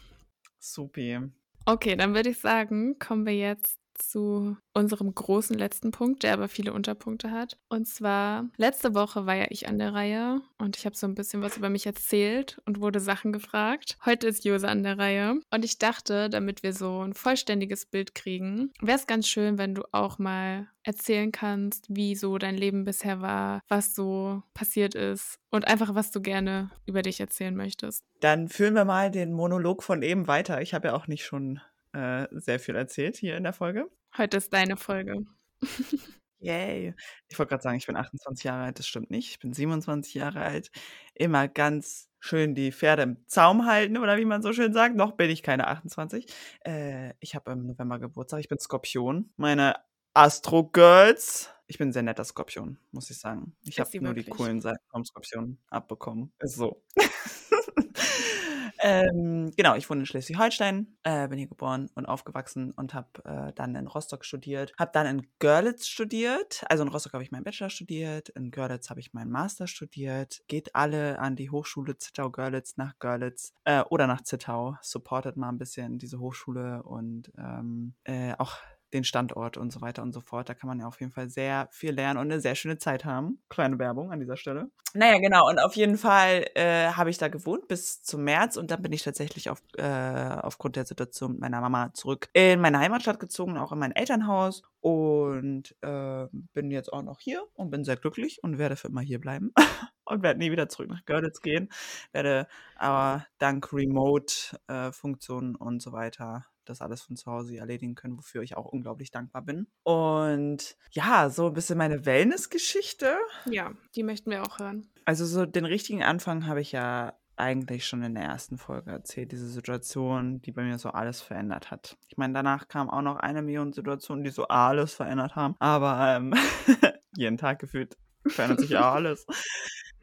[0.59, 1.21] Supi.
[1.65, 6.49] Okay, dann würde ich sagen, kommen wir jetzt zu unserem großen letzten Punkt, der aber
[6.49, 7.59] viele Unterpunkte hat.
[7.69, 11.15] Und zwar, letzte Woche war ja ich an der Reihe und ich habe so ein
[11.15, 13.99] bisschen was über mich erzählt und wurde Sachen gefragt.
[14.05, 18.15] Heute ist Jose an der Reihe und ich dachte, damit wir so ein vollständiges Bild
[18.15, 22.85] kriegen, wäre es ganz schön, wenn du auch mal erzählen kannst, wie so dein Leben
[22.85, 28.05] bisher war, was so passiert ist und einfach, was du gerne über dich erzählen möchtest.
[28.21, 30.63] Dann führen wir mal den Monolog von eben weiter.
[30.63, 31.61] Ich habe ja auch nicht schon
[31.99, 33.91] äh, sehr viel erzählt hier in der Folge.
[34.17, 35.25] Heute ist deine Folge.
[36.41, 36.95] Yay.
[37.29, 39.31] Ich wollte gerade sagen, ich bin 28 Jahre alt, das stimmt nicht.
[39.31, 40.71] Ich bin 27 Jahre alt.
[41.15, 44.95] Immer ganz schön die Pferde im Zaum halten oder wie man so schön sagt.
[44.95, 46.27] Noch bin ich keine 28.
[46.65, 48.41] Äh, ich habe im November Geburtstag.
[48.41, 49.33] Ich bin Skorpion.
[49.37, 49.75] Meine
[50.15, 51.51] Astro Girls.
[51.71, 53.55] Ich bin ein sehr netter Skorpion, muss ich sagen.
[53.63, 54.35] Ich habe nur die wirklich?
[54.35, 56.33] coolen Seiten vom Skorpion abbekommen.
[56.39, 56.83] Ist so.
[58.81, 63.53] ähm, genau, ich wohne in Schleswig-Holstein, äh, bin hier geboren und aufgewachsen und habe äh,
[63.53, 64.73] dann in Rostock studiert.
[64.79, 66.65] Habe dann in Görlitz studiert.
[66.71, 70.41] Also in Rostock habe ich meinen Bachelor studiert, in Görlitz habe ich meinen Master studiert.
[70.49, 74.79] Geht alle an die Hochschule Zittau-Görlitz nach Görlitz äh, oder nach Zittau.
[74.81, 78.57] Supportet mal ein bisschen diese Hochschule und ähm, äh, auch
[78.93, 80.49] den Standort und so weiter und so fort.
[80.49, 83.05] Da kann man ja auf jeden Fall sehr viel lernen und eine sehr schöne Zeit
[83.05, 83.41] haben.
[83.49, 84.71] Kleine Werbung an dieser Stelle.
[84.95, 85.47] Naja, genau.
[85.49, 88.93] Und auf jeden Fall äh, habe ich da gewohnt bis zum März und dann bin
[88.93, 93.59] ich tatsächlich auf, äh, aufgrund der Situation mit meiner Mama zurück in meine Heimatstadt gezogen,
[93.59, 98.43] auch in mein Elternhaus und äh, bin jetzt auch noch hier und bin sehr glücklich
[98.43, 99.53] und werde für immer hier bleiben
[100.07, 101.69] und werde nie wieder zurück nach Görlitz gehen.
[102.13, 108.43] Werde aber dank Remote-Funktionen und so weiter das alles von zu Hause erledigen können, wofür
[108.43, 109.67] ich auch unglaublich dankbar bin.
[109.83, 113.17] Und ja, so ein bisschen meine Wellness-Geschichte.
[113.51, 114.89] Ja, die möchten wir auch hören.
[115.05, 119.33] Also so den richtigen Anfang habe ich ja eigentlich schon in der ersten Folge erzählt,
[119.33, 121.97] diese Situation, die bei mir so alles verändert hat.
[122.09, 125.55] Ich meine, danach kam auch noch eine Million Situationen, die so alles verändert haben.
[125.61, 126.35] Aber ähm,
[127.17, 127.97] jeden Tag gefühlt
[128.27, 129.27] verändert sich ja alles.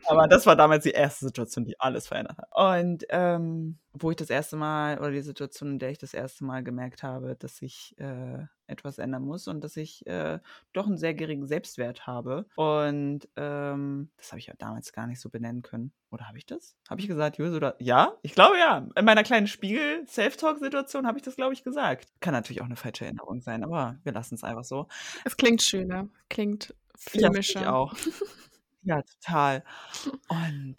[0.08, 2.50] Aber das war damals die erste Situation, die alles verändert hat.
[2.54, 6.44] Und ähm, wo ich das erste Mal, oder die Situation, in der ich das erste
[6.44, 10.40] Mal gemerkt habe, dass ich äh, etwas ändern muss und dass ich äh,
[10.74, 12.46] doch einen sehr geringen Selbstwert habe.
[12.56, 15.94] Und ähm, das habe ich ja damals gar nicht so benennen können.
[16.12, 16.76] Oder habe ich das?
[16.90, 17.76] Habe ich gesagt, Jus, oder?
[17.80, 18.88] Ja, ich glaube ja.
[18.96, 22.10] In meiner kleinen Spiegel-Self-Talk-Situation habe ich das, glaube ich, gesagt.
[22.20, 24.88] Kann natürlich auch eine falsche Erinnerung sein, aber wir lassen es einfach so.
[25.24, 27.74] Es klingt schöner, klingt Ja, finde ich filmischer.
[27.76, 27.94] auch.
[28.86, 29.64] Ja, total.
[30.30, 30.76] Und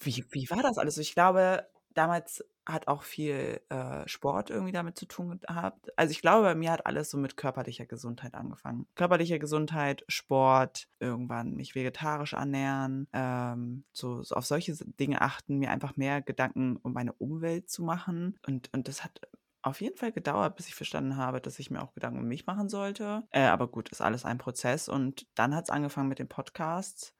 [0.00, 0.98] wie, wie war das alles?
[0.98, 5.90] Ich glaube, damals hat auch viel äh, Sport irgendwie damit zu tun gehabt.
[5.98, 8.86] Also ich glaube, bei mir hat alles so mit körperlicher Gesundheit angefangen.
[8.94, 15.70] Körperliche Gesundheit, Sport, irgendwann mich vegetarisch ernähren, ähm, so, so auf solche Dinge achten, mir
[15.72, 18.38] einfach mehr Gedanken um meine Umwelt zu machen.
[18.46, 19.20] Und, und das hat
[19.62, 22.46] auf jeden Fall gedauert, bis ich verstanden habe, dass ich mir auch Gedanken um mich
[22.46, 23.24] machen sollte.
[23.30, 24.88] Äh, aber gut, ist alles ein Prozess.
[24.88, 27.14] Und dann hat es angefangen mit den Podcasts.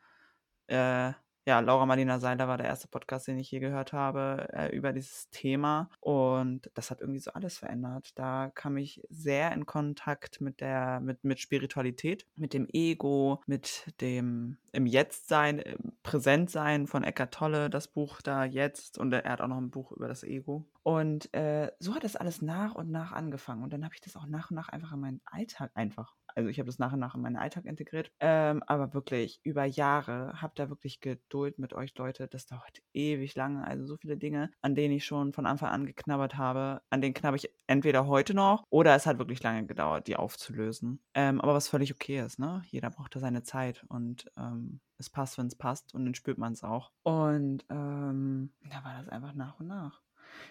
[0.66, 1.12] Äh,
[1.44, 4.92] ja, Laura Marlina Seiler war der erste Podcast, den ich je gehört habe, äh, über
[4.92, 5.90] dieses Thema.
[5.98, 8.12] Und das hat irgendwie so alles verändert.
[8.14, 13.92] Da kam ich sehr in Kontakt mit der, mit, mit Spiritualität, mit dem Ego, mit
[14.00, 18.96] dem im Jetzt-Sein, im Präsent-Sein von Eckart Tolle, das Buch da jetzt.
[18.98, 20.64] Und er hat auch noch ein Buch über das Ego.
[20.84, 23.64] Und äh, so hat das alles nach und nach angefangen.
[23.64, 26.49] Und dann habe ich das auch nach und nach einfach in meinen Alltag einfach also
[26.49, 28.12] ich habe das nach und nach in meinen Alltag integriert.
[28.20, 32.28] Ähm, aber wirklich über Jahre habt da wirklich Geduld mit euch, Leute.
[32.28, 33.66] Das dauert ewig lange.
[33.66, 37.14] Also so viele Dinge, an denen ich schon von Anfang an geknabbert habe, an denen
[37.14, 41.03] knabber ich entweder heute noch oder es hat wirklich lange gedauert, die aufzulösen.
[41.14, 42.62] Ähm, aber was völlig okay ist, ne?
[42.66, 46.39] Jeder braucht da seine Zeit und ähm, es passt, wenn es passt und dann spürt
[46.39, 46.93] man es auch.
[47.03, 50.03] Und ähm, da war das einfach nach und nach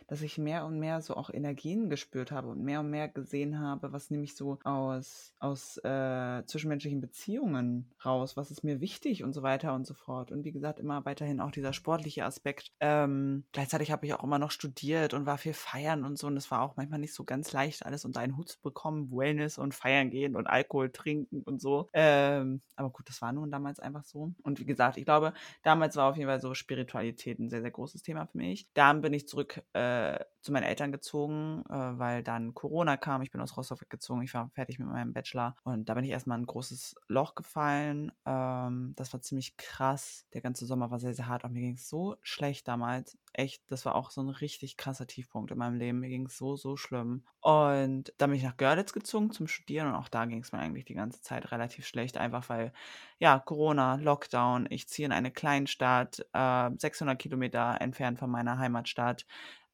[0.08, 3.60] dass ich mehr und mehr so auch Energien gespürt habe und mehr und mehr gesehen
[3.60, 9.24] habe, was nehme ich so aus, aus äh, zwischenmenschlichen Beziehungen raus, was ist mir wichtig
[9.24, 10.32] und so weiter und so fort.
[10.32, 12.72] Und wie gesagt, immer weiterhin auch dieser sportliche Aspekt.
[12.80, 16.28] Ähm, gleichzeitig habe ich auch immer noch studiert und war viel feiern und so.
[16.28, 19.12] Und es war auch manchmal nicht so ganz leicht, alles unter einen Hut zu bekommen.
[19.12, 21.90] Wellness und feiern gehen und Alkohol trinken und so.
[21.94, 24.34] Ähm, aber gut, das war nun damals einfach so.
[24.44, 27.72] Und wie gesagt, ich glaube, damals war auf jeden Fall so Spiritualität ein sehr, sehr
[27.72, 28.68] großes Thema für mich.
[28.74, 33.22] Dann bin ich zurück äh, zu meinen Eltern gezogen, äh, weil dann Corona kam.
[33.22, 34.24] Ich bin aus Rostock weggezogen.
[34.24, 35.56] Ich war fertig mit meinem Bachelor.
[35.64, 38.12] Und da bin ich erstmal in ein großes Loch gefallen.
[38.26, 40.26] Ähm, das war ziemlich krass.
[40.34, 41.44] Der ganze Sommer war sehr, sehr hart.
[41.44, 43.18] Und mir ging es so schlecht damals.
[43.34, 46.00] Echt, das war auch so ein richtig krasser Tiefpunkt in meinem Leben.
[46.00, 47.24] Mir ging es so, so schlimm.
[47.40, 49.88] Und dann bin ich nach Görlitz gezogen zum Studieren.
[49.88, 52.18] Und auch da ging es mir eigentlich die ganze Zeit relativ schlecht.
[52.18, 52.74] Einfach weil,
[53.20, 54.68] ja, Corona, Lockdown.
[54.72, 59.26] Ich ziehe in eine Kleinstadt, äh, 600 Kilometer entfernt von meiner Heimatstadt.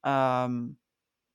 [0.08, 0.80] Ähm,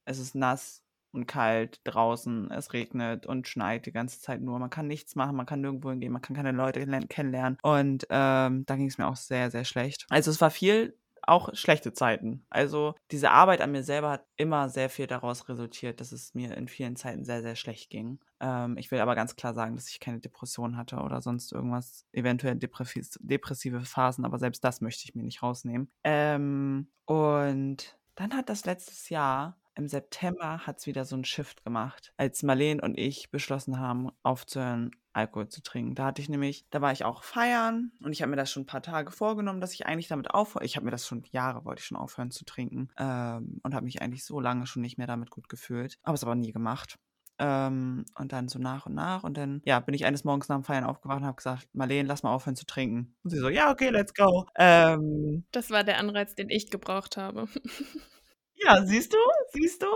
[0.04, 4.58] es ist nass und kalt draußen, es regnet und schneit die ganze Zeit nur.
[4.58, 7.58] Man kann nichts machen, man kann nirgendwo hingehen, man kann keine Leute kennenlernen.
[7.62, 10.06] Und ähm, da ging es mir auch sehr, sehr schlecht.
[10.08, 12.44] Also es war viel auch schlechte Zeiten.
[12.50, 16.56] Also diese Arbeit an mir selber hat immer sehr viel daraus resultiert, dass es mir
[16.56, 18.18] in vielen Zeiten sehr, sehr schlecht ging.
[18.40, 22.06] Ähm, ich will aber ganz klar sagen, dass ich keine Depression hatte oder sonst irgendwas,
[22.12, 25.90] eventuell depressive Phasen, aber selbst das möchte ich mir nicht rausnehmen.
[26.02, 31.64] Ähm, und dann hat das letztes Jahr im September hat es wieder so 'n Shift
[31.64, 35.94] gemacht, als Marlene und ich beschlossen haben, aufzuhören, Alkohol zu trinken.
[35.94, 38.64] Da hatte ich nämlich da war ich auch feiern und ich habe mir das schon
[38.64, 41.64] ein paar Tage vorgenommen, dass ich eigentlich damit aufhöre ich habe mir das schon Jahre
[41.64, 44.98] wollte ich schon aufhören zu trinken, ähm, und habe mich eigentlich so lange schon nicht
[44.98, 46.98] mehr damit gut gefühlt, habe es aber nie gemacht.
[47.42, 50.56] Ähm, und dann so nach und nach und dann, ja, bin ich eines Morgens nach
[50.56, 53.48] dem Feiern aufgewacht und habe gesagt: „Marlene, lass mal aufhören zu trinken.“ Und sie so:
[53.48, 57.46] „Ja, okay, let's go.“ Ähm Das war der Anreiz, den ich gebraucht habe.
[58.54, 59.18] Ja, siehst du?
[59.52, 59.86] Siehst du?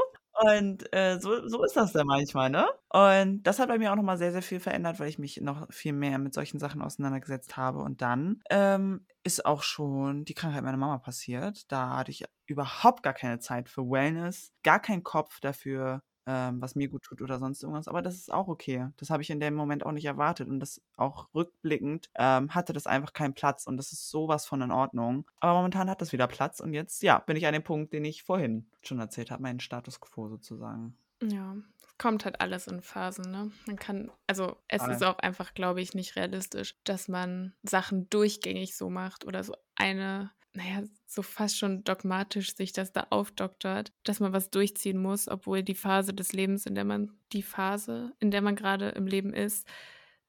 [0.58, 2.66] Und, äh, so so ist das dann manchmal, ne?
[2.90, 5.40] Und das hat bei mir auch noch mal sehr, sehr viel verändert, weil ich mich
[5.40, 7.78] noch viel mehr mit solchen Sachen auseinandergesetzt habe.
[7.78, 11.70] Und dann, ähm, ist auch schon die Krankheit meiner Mama passiert.
[11.72, 16.74] Da hatte ich überhaupt gar keine Zeit für Wellness, gar keinen Kopf dafür, ähm, was
[16.74, 17.88] mir gut tut oder sonst irgendwas.
[17.88, 18.88] Aber das ist auch okay.
[18.96, 20.48] Das habe ich in dem Moment auch nicht erwartet.
[20.48, 23.66] Und das auch rückblickend ähm, hatte das einfach keinen Platz.
[23.66, 25.30] Und das ist sowas von in Ordnung.
[25.40, 26.60] Aber momentan hat das wieder Platz.
[26.60, 29.60] Und jetzt, ja, bin ich an dem Punkt, den ich vorhin schon erzählt habe, meinen
[29.60, 30.96] Status quo sozusagen.
[31.22, 31.56] Ja,
[31.98, 33.50] kommt halt alles in Phasen, ne?
[33.66, 38.76] Man kann, also es ist auch einfach, glaube ich, nicht realistisch, dass man Sachen durchgängig
[38.76, 44.20] so macht oder so eine naja, so fast schon dogmatisch sich das da aufdoktert, dass
[44.20, 48.30] man was durchziehen muss, obwohl die Phase des Lebens, in der man, die Phase, in
[48.30, 49.66] der man gerade im Leben ist,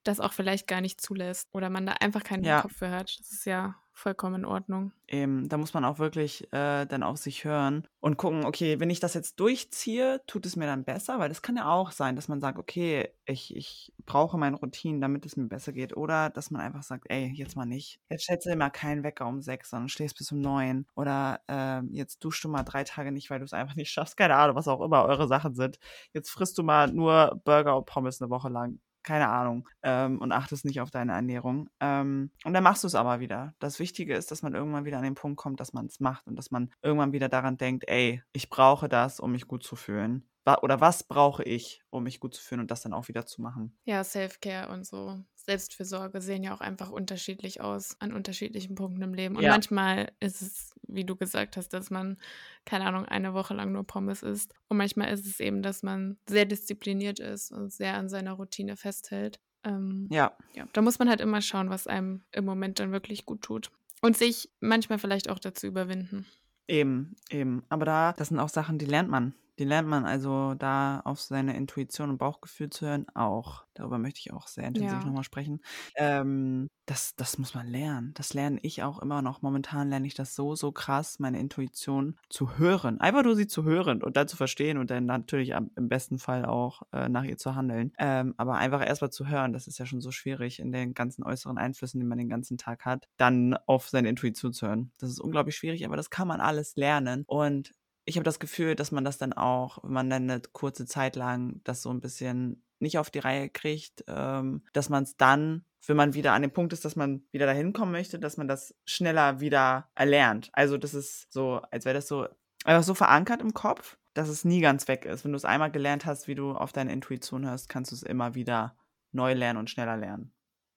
[0.03, 2.61] das auch vielleicht gar nicht zulässt oder man da einfach keinen ja.
[2.61, 3.17] Kopf für hat.
[3.19, 4.91] Das ist ja vollkommen in Ordnung.
[5.08, 8.89] Eben, da muss man auch wirklich äh, dann auf sich hören und gucken, okay, wenn
[8.89, 11.20] ich das jetzt durchziehe, tut es mir dann besser?
[11.20, 15.02] Weil das kann ja auch sein, dass man sagt, okay, ich, ich brauche meine Routinen,
[15.02, 15.98] damit es mir besser geht.
[15.98, 18.00] Oder dass man einfach sagt, ey, jetzt mal nicht.
[18.10, 20.86] Jetzt du immer keinen Wecker um sechs, sondern stehst bis um neun.
[20.95, 24.16] Oder äh, jetzt duschst du mal drei Tage nicht, weil du es einfach nicht schaffst.
[24.16, 25.80] Keine Ahnung, was auch immer eure Sachen sind.
[26.14, 30.34] Jetzt frisst du mal nur Burger und Pommes eine Woche lang keine Ahnung, ähm, und
[30.34, 31.70] achtest nicht auf deine Ernährung.
[31.80, 33.53] Ähm, und dann machst du es aber wieder.
[33.60, 36.28] Das Wichtige ist, dass man irgendwann wieder an den Punkt kommt, dass man es macht
[36.28, 39.76] und dass man irgendwann wieder daran denkt, ey, ich brauche das, um mich gut zu
[39.76, 40.30] fühlen
[40.62, 43.41] oder was brauche ich, um mich gut zu fühlen und das dann auch wieder zu
[43.41, 43.78] machen.
[43.84, 45.20] Ja, Self-Care und so.
[45.48, 49.38] Selbstfürsorge sehen ja auch einfach unterschiedlich aus an unterschiedlichen Punkten im Leben.
[49.38, 49.52] Und ja.
[49.52, 52.18] manchmal ist es, wie du gesagt hast, dass man,
[52.66, 54.54] keine Ahnung, eine Woche lang nur Pommes isst.
[54.68, 58.76] Und manchmal ist es eben, dass man sehr diszipliniert ist und sehr an seiner Routine
[58.76, 59.39] festhält.
[59.64, 60.36] Ähm, ja.
[60.54, 60.68] ja.
[60.74, 63.72] Da muss man halt immer schauen, was einem im Moment dann wirklich gut tut.
[64.02, 66.26] Und sich manchmal vielleicht auch dazu überwinden.
[66.68, 67.64] Eben, eben.
[67.70, 69.34] Aber da, das sind auch Sachen, die lernt man.
[69.60, 73.66] Die lernt man also da auf seine Intuition und Bauchgefühl zu hören auch.
[73.74, 75.05] Darüber möchte ich auch sehr intensiv ja.
[75.05, 75.62] nochmal sprechen.
[75.95, 78.14] Ähm, das, das muss man lernen.
[78.16, 79.41] Das lerne ich auch immer noch.
[79.41, 82.99] Momentan lerne ich das so, so krass, meine Intuition zu hören.
[83.01, 86.20] Einfach nur sie zu hören und dann zu verstehen und dann natürlich am, im besten
[86.20, 87.93] Fall auch äh, nach ihr zu handeln.
[87.97, 91.24] Ähm, aber einfach erstmal zu hören, das ist ja schon so schwierig in den ganzen
[91.24, 94.91] äußeren Einflüssen, die man den ganzen Tag hat, dann auf seine Intuition zu hören.
[94.99, 97.24] Das ist unglaublich schwierig, aber das kann man alles lernen.
[97.28, 97.74] Und
[98.08, 101.18] ich habe das Gefühl, dass man das dann auch, wenn man dann eine kurze Zeit
[101.18, 105.66] lang das so ein bisschen nicht auf die Reihe kriegt, ähm, dass man es dann,
[105.86, 108.47] wenn man wieder an dem Punkt ist, dass man wieder dahin kommen möchte, dass man
[108.47, 110.49] das schneller wieder erlernt.
[110.53, 112.28] Also das ist so, als wäre das so
[112.64, 115.26] einfach so verankert im Kopf, dass es nie ganz weg ist.
[115.26, 118.03] Wenn du es einmal gelernt hast, wie du auf deine Intuition hörst, kannst du es
[118.03, 118.78] immer wieder
[119.12, 120.32] neu lernen und schneller lernen.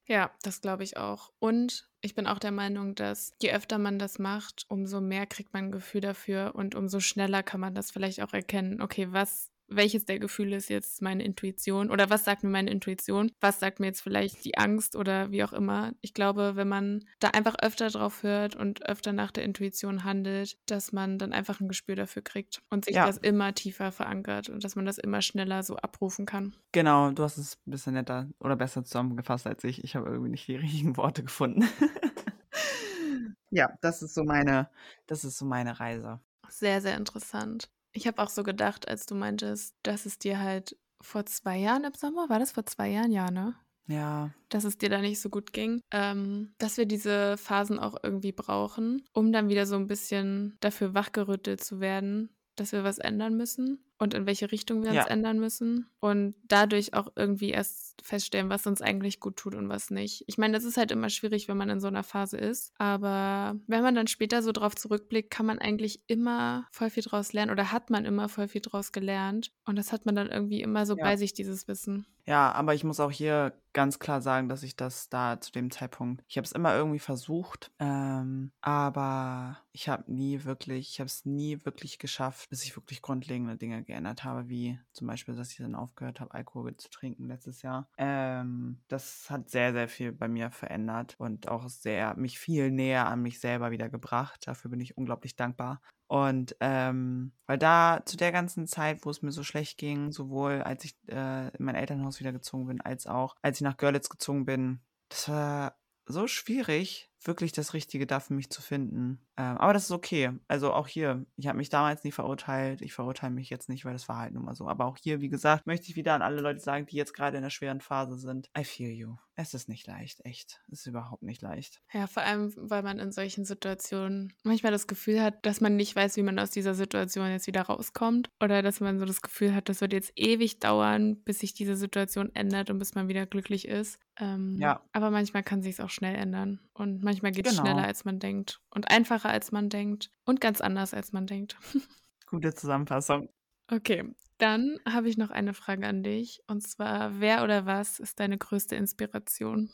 [0.06, 1.32] Ja, das glaube ich auch.
[1.38, 5.52] Und ich bin auch der Meinung, dass je öfter man das macht, umso mehr kriegt
[5.52, 8.80] man ein Gefühl dafür und umso schneller kann man das vielleicht auch erkennen.
[8.80, 13.30] Okay, was welches der Gefühle ist jetzt meine Intuition oder was sagt mir meine Intuition,
[13.40, 15.92] was sagt mir jetzt vielleicht die Angst oder wie auch immer.
[16.00, 20.58] Ich glaube, wenn man da einfach öfter drauf hört und öfter nach der Intuition handelt,
[20.66, 23.06] dass man dann einfach ein Gespür dafür kriegt und sich ja.
[23.06, 26.54] das immer tiefer verankert und dass man das immer schneller so abrufen kann.
[26.72, 29.84] Genau, du hast es ein bisschen netter oder besser zusammengefasst als ich.
[29.84, 31.68] Ich habe irgendwie nicht die richtigen Worte gefunden.
[33.50, 34.68] ja, das ist so meine,
[35.06, 36.20] das ist so meine Reise.
[36.48, 37.70] Sehr, sehr interessant.
[37.94, 41.84] Ich habe auch so gedacht, als du meintest, dass es dir halt vor 2 Jahren
[41.84, 43.10] im Sommer war das vor 2 Jahren?
[43.12, 43.54] Ja, ne?
[43.86, 44.34] Ja.
[44.48, 48.32] Dass es dir da nicht so gut ging, ähm, dass wir diese Phasen auch irgendwie
[48.32, 53.36] brauchen, um dann wieder so ein bisschen dafür wachgerüttelt zu werden, dass wir was ändern
[53.36, 55.02] müssen und in welche Richtung wir Ja.
[55.02, 59.68] uns ändern müssen und dadurch auch irgendwie erst feststellen, was uns eigentlich gut tut und
[59.68, 60.24] was nicht.
[60.26, 63.56] Ich meine, das ist halt immer schwierig, wenn man in so einer Phase ist, aber
[63.68, 67.52] wenn man dann später so drauf zurückblickt, kann man eigentlich immer voll viel draus lernen
[67.52, 70.86] oder hat man immer voll viel draus gelernt und das hat man dann irgendwie immer
[70.86, 71.04] so Ja.
[71.04, 72.06] bei sich, dieses Wissen.
[72.26, 75.70] Ja, aber ich muss auch hier ganz klar sagen, dass ich das da zu dem
[75.70, 81.06] Zeitpunkt, ich habe es immer irgendwie versucht, ähm, aber ich habe nie wirklich, ich habe
[81.08, 85.50] es nie wirklich geschafft, bis ich wirklich grundlegende Dinge geändert habe, wie zum Beispiel, dass
[85.50, 87.88] ich dann aufgehört habe, Alkohol zu trinken letztes Jahr.
[87.98, 93.06] Ähm, das hat sehr, sehr viel bei mir verändert und auch sehr mich viel näher
[93.06, 94.46] an mich selber wieder gebracht.
[94.46, 95.80] Dafür bin ich unglaublich dankbar.
[96.06, 100.62] Und ähm, weil da zu der ganzen Zeit, wo es mir so schlecht ging, sowohl
[100.62, 104.08] als ich äh, in mein Elternhaus wieder gezogen bin, als auch als ich nach Görlitz
[104.08, 105.76] gezogen bin, das war
[106.06, 109.20] so schwierig, wirklich das Richtige da für mich zu finden.
[109.40, 110.32] Ähm, aber das ist okay.
[110.48, 112.82] Also auch hier, ich habe mich damals nie verurteilt.
[112.82, 114.68] Ich verurteile mich jetzt nicht, weil das war halt nun mal so.
[114.68, 117.38] Aber auch hier, wie gesagt, möchte ich wieder an alle Leute sagen, die jetzt gerade
[117.38, 118.50] in einer schweren Phase sind.
[118.58, 119.16] I feel you.
[119.36, 120.60] Es ist nicht leicht, echt.
[120.70, 121.80] Es ist überhaupt nicht leicht.
[121.94, 125.96] Ja, vor allem, weil man in solchen Situationen manchmal das Gefühl hat, dass man nicht
[125.96, 128.28] weiß, wie man aus dieser Situation jetzt wieder rauskommt.
[128.42, 131.76] Oder dass man so das Gefühl hat, das wird jetzt ewig dauern, bis sich diese
[131.76, 133.98] Situation ändert und bis man wieder glücklich ist.
[134.18, 134.82] Ähm, Ja.
[134.92, 136.60] Aber manchmal kann sich auch schnell ändern.
[136.74, 137.62] Und manchmal geht es Genau.
[137.62, 138.60] schneller, als man denkt.
[138.68, 140.10] Und einfacher, als man denkt.
[140.24, 141.56] Und ganz anders, als man denkt.
[142.26, 143.28] Gute Zusammenfassung.
[143.68, 146.42] Okay, dann habe ich noch eine Frage an dich.
[146.46, 149.70] Und zwar, wer oder was ist deine größte Inspiration?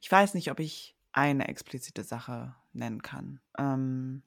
[0.00, 3.40] Ich weiß nicht, ob ich eine explizite Sache nennen kann.
[3.58, 4.22] Ähm,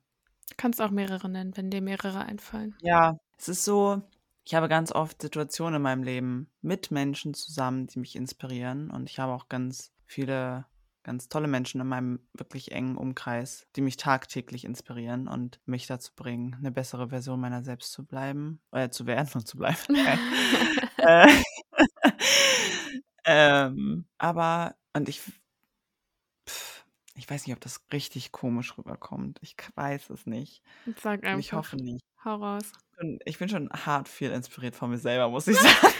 [0.49, 2.75] Du kannst auch mehrere nennen, wenn dir mehrere einfallen.
[2.81, 4.01] Ja, es ist so,
[4.45, 8.89] ich habe ganz oft Situationen in meinem Leben mit Menschen zusammen, die mich inspirieren.
[8.89, 10.65] Und ich habe auch ganz viele,
[11.03, 16.11] ganz tolle Menschen in meinem wirklich engen Umkreis, die mich tagtäglich inspirieren und mich dazu
[16.15, 19.77] bringen, eine bessere Version meiner selbst zu bleiben, äh, zu werden und zu bleiben.
[21.01, 21.31] Äh,
[23.25, 25.21] ähm, aber, und ich,
[26.47, 26.85] pff,
[27.15, 29.39] ich weiß nicht, ob das richtig komisch rüberkommt.
[29.41, 30.61] Ich weiß es nicht.
[31.01, 31.57] Sag Und ich einfach.
[31.57, 32.03] hoffe nicht.
[32.23, 32.71] Hau raus.
[32.99, 35.93] Und ich bin schon hart viel inspiriert von mir selber, muss ich sagen.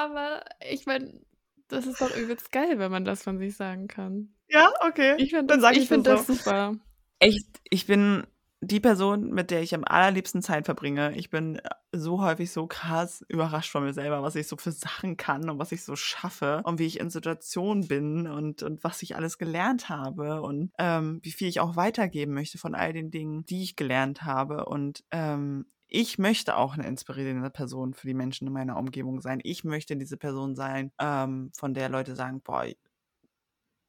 [0.00, 1.20] Aber ich meine,
[1.68, 4.34] das ist doch übelst geil, wenn man das von sich sagen kann.
[4.48, 5.14] Ja, okay.
[5.18, 6.76] Ich finde Dann das, ich ich find das das super.
[7.18, 8.26] Echt, ich bin
[8.62, 11.16] die Person, mit der ich am allerliebsten Zeit verbringe.
[11.16, 11.60] Ich bin
[11.92, 15.58] so häufig so krass überrascht von mir selber, was ich so für Sachen kann und
[15.58, 19.38] was ich so schaffe und wie ich in Situationen bin und, und was ich alles
[19.38, 23.62] gelernt habe und ähm, wie viel ich auch weitergeben möchte von all den Dingen, die
[23.62, 24.66] ich gelernt habe.
[24.66, 29.40] Und ähm, ich möchte auch eine inspirierende Person für die Menschen in meiner Umgebung sein.
[29.42, 32.64] Ich möchte diese Person sein, ähm, von der Leute sagen, boah,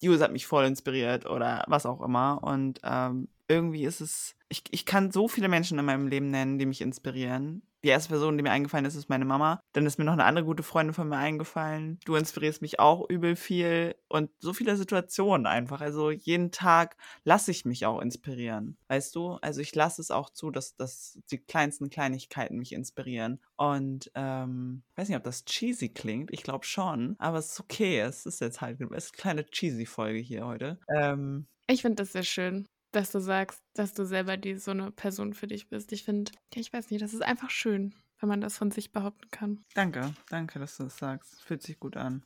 [0.04, 2.44] Use hat mich voll inspiriert oder was auch immer.
[2.44, 6.58] Und ähm, irgendwie ist es, ich, ich kann so viele Menschen in meinem Leben nennen,
[6.58, 7.62] die mich inspirieren.
[7.84, 9.62] Die erste Person, die mir eingefallen ist, ist meine Mama.
[9.74, 12.00] Dann ist mir noch eine andere gute Freundin von mir eingefallen.
[12.06, 15.82] Du inspirierst mich auch übel viel und so viele Situationen einfach.
[15.82, 18.78] Also jeden Tag lasse ich mich auch inspirieren.
[18.88, 19.34] Weißt du?
[19.42, 23.42] Also ich lasse es auch zu, dass, dass die kleinsten Kleinigkeiten mich inspirieren.
[23.56, 26.32] Und ähm, ich weiß nicht, ob das cheesy klingt.
[26.32, 27.16] Ich glaube schon.
[27.18, 28.00] Aber es ist okay.
[28.00, 30.80] Es ist jetzt halt es ist eine kleine cheesy Folge hier heute.
[30.94, 34.92] Ähm, Ich finde das sehr schön, dass du sagst, dass du selber die so eine
[34.92, 35.92] Person für dich bist.
[35.94, 38.92] Ich finde, ja, ich weiß nicht, das ist einfach schön, wenn man das von sich
[38.92, 39.64] behaupten kann.
[39.74, 41.44] danke, danke, dass du das sagst.
[41.44, 42.24] Fühlt sich gut an.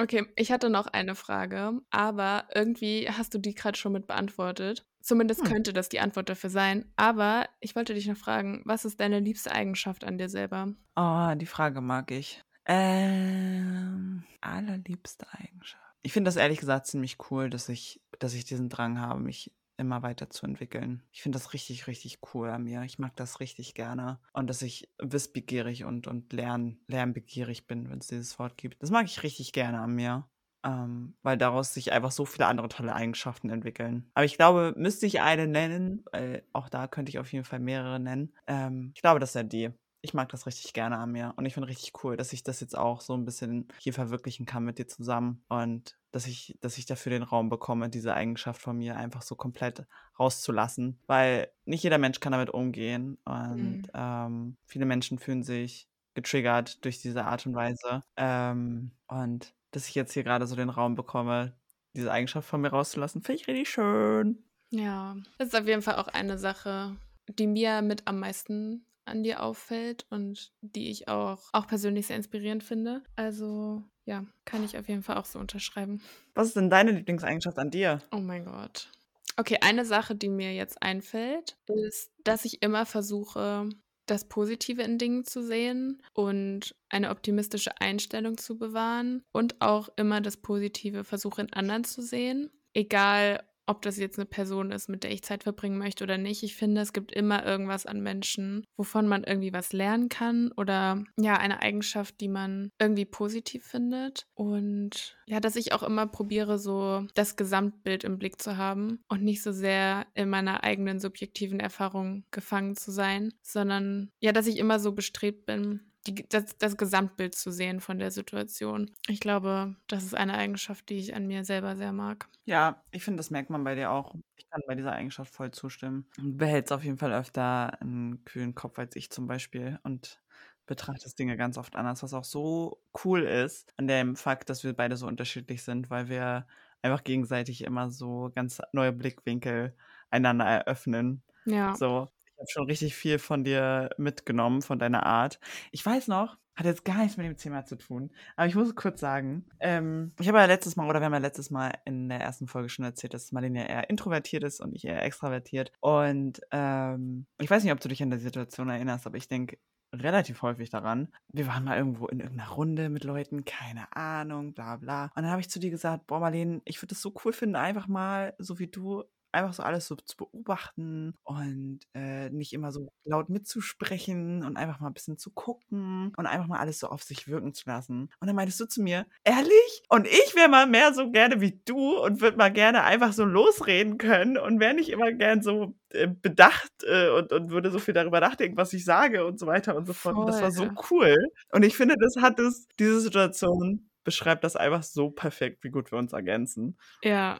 [0.00, 4.86] Okay, ich hatte noch eine Frage, aber irgendwie hast du die gerade schon mit beantwortet.
[5.02, 5.44] Zumindest Hm.
[5.44, 6.92] könnte das die Antwort dafür sein.
[6.96, 10.74] Aber ich wollte dich noch fragen, was ist deine liebste Eigenschaft an dir selber?
[10.96, 12.42] Oh, die Frage mag ich.
[12.66, 15.82] Ähm, allerliebste Eigenschaft.
[16.02, 19.52] Ich finde das ehrlich gesagt ziemlich cool, dass ich, dass ich diesen Drang habe, mich
[19.78, 21.02] immer weiterzuentwickeln.
[21.12, 22.82] Ich finde das richtig, richtig cool an mir.
[22.82, 24.18] Ich mag das richtig gerne.
[24.32, 28.82] Und dass ich wissbegierig und, und lern, lernbegierig bin, wenn es dieses Wort gibt.
[28.82, 30.28] Das mag ich richtig gerne an mir.
[30.64, 34.10] Ähm, weil daraus sich einfach so viele andere tolle Eigenschaften entwickeln.
[34.14, 37.60] Aber ich glaube, müsste ich eine nennen, weil auch da könnte ich auf jeden Fall
[37.60, 38.34] mehrere nennen.
[38.48, 39.70] Ähm, ich glaube, das wäre die.
[40.00, 41.32] Ich mag das richtig gerne an mir.
[41.36, 44.46] Und ich finde richtig cool, dass ich das jetzt auch so ein bisschen hier verwirklichen
[44.46, 45.44] kann mit dir zusammen.
[45.48, 49.36] Und dass ich, dass ich dafür den Raum bekomme, diese Eigenschaft von mir einfach so
[49.36, 49.86] komplett
[50.18, 51.02] rauszulassen.
[51.06, 53.18] Weil nicht jeder Mensch kann damit umgehen.
[53.24, 53.88] Und Mhm.
[53.94, 58.02] ähm, viele Menschen fühlen sich getriggert durch diese Art und Weise.
[58.16, 61.58] Ähm, und dass ich jetzt hier gerade so den Raum bekomme,
[61.94, 64.44] diese Eigenschaft von mir rauszulassen, finde ich richtig schön.
[64.70, 66.96] Ja, das ist auf jeden Fall auch eine Sache,
[67.28, 72.16] die mir mit am meisten an dir auffällt und die ich auch, auch persönlich sehr
[72.16, 73.02] inspirierend finde.
[73.16, 76.00] Also ja, kann ich auf jeden Fall auch so unterschreiben.
[76.34, 78.00] Was ist denn deine Lieblingseigenschaft an dir?
[78.10, 78.90] Oh mein Gott.
[79.36, 83.68] Okay, eine Sache, die mir jetzt einfällt, ist, dass ich immer versuche,
[84.06, 90.22] das Positive in Dingen zu sehen und eine optimistische Einstellung zu bewahren und auch immer
[90.22, 92.50] das Positive versuche in anderen zu sehen.
[92.72, 96.42] Egal, ob das jetzt eine Person ist, mit der ich Zeit verbringen möchte oder nicht.
[96.42, 101.04] Ich finde, es gibt immer irgendwas an Menschen, wovon man irgendwie was lernen kann oder
[101.16, 104.26] ja, eine Eigenschaft, die man irgendwie positiv findet.
[104.34, 109.22] Und ja, dass ich auch immer probiere, so das Gesamtbild im Blick zu haben und
[109.22, 114.58] nicht so sehr in meiner eigenen subjektiven Erfahrung gefangen zu sein, sondern ja, dass ich
[114.58, 118.90] immer so bestrebt bin, die, das, das Gesamtbild zu sehen von der Situation.
[119.08, 122.28] Ich glaube, das ist eine Eigenschaft, die ich an mir selber sehr mag.
[122.44, 124.14] Ja, ich finde, das merkt man bei dir auch.
[124.36, 126.06] Ich kann bei dieser Eigenschaft voll zustimmen.
[126.16, 130.20] Du behältst auf jeden Fall öfter einen kühlen Kopf als ich zum Beispiel und
[130.66, 134.74] betrachtest Dinge ganz oft anders, was auch so cool ist an dem Fakt, dass wir
[134.74, 136.46] beide so unterschiedlich sind, weil wir
[136.82, 139.74] einfach gegenseitig immer so ganz neue Blickwinkel
[140.10, 141.22] einander eröffnen.
[141.44, 141.74] Ja.
[141.74, 145.40] So, habe schon richtig viel von dir mitgenommen, von deiner Art.
[145.72, 148.74] Ich weiß noch, hat jetzt gar nichts mit dem Thema zu tun, aber ich muss
[148.74, 152.08] kurz sagen, ähm, ich habe ja letztes Mal, oder wir haben ja letztes Mal in
[152.08, 155.70] der ersten Folge schon erzählt, dass Marlene eher introvertiert ist und ich eher extravertiert.
[155.80, 159.58] Und ähm, ich weiß nicht, ob du dich an der Situation erinnerst, aber ich denke,
[159.94, 161.08] relativ häufig daran.
[161.32, 165.04] Wir waren mal irgendwo in irgendeiner Runde mit Leuten, keine Ahnung, bla bla.
[165.14, 167.56] Und dann habe ich zu dir gesagt, boah Marlene, ich würde es so cool finden,
[167.56, 172.72] einfach mal, so wie du, einfach so alles so zu beobachten und äh, nicht immer
[172.72, 176.88] so laut mitzusprechen und einfach mal ein bisschen zu gucken und einfach mal alles so
[176.88, 178.10] auf sich wirken zu lassen.
[178.20, 179.82] Und dann meintest du zu mir, ehrlich?
[179.88, 183.24] Und ich wäre mal mehr so gerne wie du und würde mal gerne einfach so
[183.24, 187.78] losreden können und wäre nicht immer gern so äh, bedacht äh, und, und würde so
[187.78, 190.16] viel darüber nachdenken, was ich sage und so weiter und so fort.
[190.16, 191.16] Und das war so cool.
[191.52, 195.92] Und ich finde, das hat es, diese Situation beschreibt das einfach so perfekt, wie gut
[195.92, 196.78] wir uns ergänzen.
[197.02, 197.38] Ja.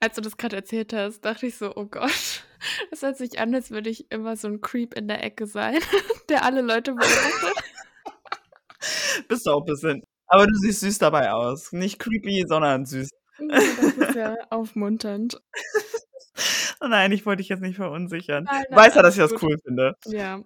[0.00, 2.44] Als du das gerade erzählt hast, dachte ich so, oh Gott,
[2.90, 5.78] das hört sich an, als würde ich immer so ein Creep in der Ecke sein,
[6.28, 7.64] der alle Leute beobachtet.
[9.28, 10.02] Bist du auch ein bisschen.
[10.26, 11.72] Aber du siehst süß dabei aus.
[11.72, 13.08] Nicht creepy, sondern süß.
[13.48, 15.40] Das ist ja aufmunternd.
[16.80, 18.44] oh nein, ich wollte dich jetzt nicht verunsichern.
[18.44, 19.42] Nein, nein, du weißt ja, dass ich das gut.
[19.42, 19.94] cool finde.
[20.06, 20.42] Ja.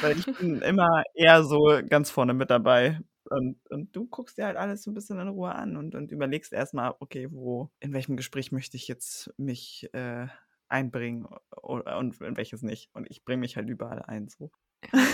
[0.00, 3.00] Weil ich bin immer eher so ganz vorne mit dabei.
[3.28, 6.10] Und, und du guckst dir halt alles so ein bisschen in Ruhe an und, und
[6.12, 10.26] überlegst erstmal, okay, wo, in welchem Gespräch möchte ich jetzt mich äh,
[10.68, 11.26] einbringen
[11.62, 12.90] oder, und in welches nicht.
[12.94, 14.28] Und ich bringe mich halt überall ein.
[14.28, 14.50] So.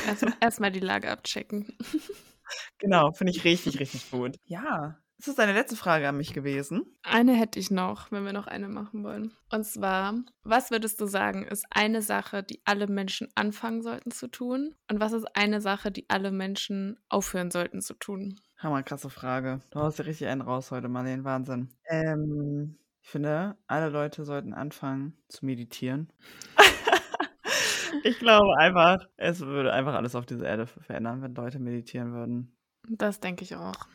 [0.07, 1.77] Erstmal erst die Lage abchecken.
[2.79, 4.37] Genau, finde ich richtig, richtig gut.
[4.45, 6.85] Ja, ist das deine letzte Frage an mich gewesen?
[7.03, 9.33] Eine hätte ich noch, wenn wir noch eine machen wollen.
[9.51, 10.13] Und zwar,
[10.43, 14.75] was würdest du sagen, ist eine Sache, die alle Menschen anfangen sollten zu tun?
[14.91, 18.39] Und was ist eine Sache, die alle Menschen aufhören sollten zu tun?
[18.59, 19.63] Hammer, krasse Frage.
[19.71, 21.25] Du hast ja richtig einen raus heute, Marlene.
[21.25, 21.71] Wahnsinn.
[21.89, 26.13] Ähm, ich finde, alle Leute sollten anfangen zu meditieren.
[28.05, 32.55] ich glaube einfach, es würde einfach alles auf dieser Erde verändern, wenn Leute meditieren würden.
[32.91, 33.87] Das denke ich auch.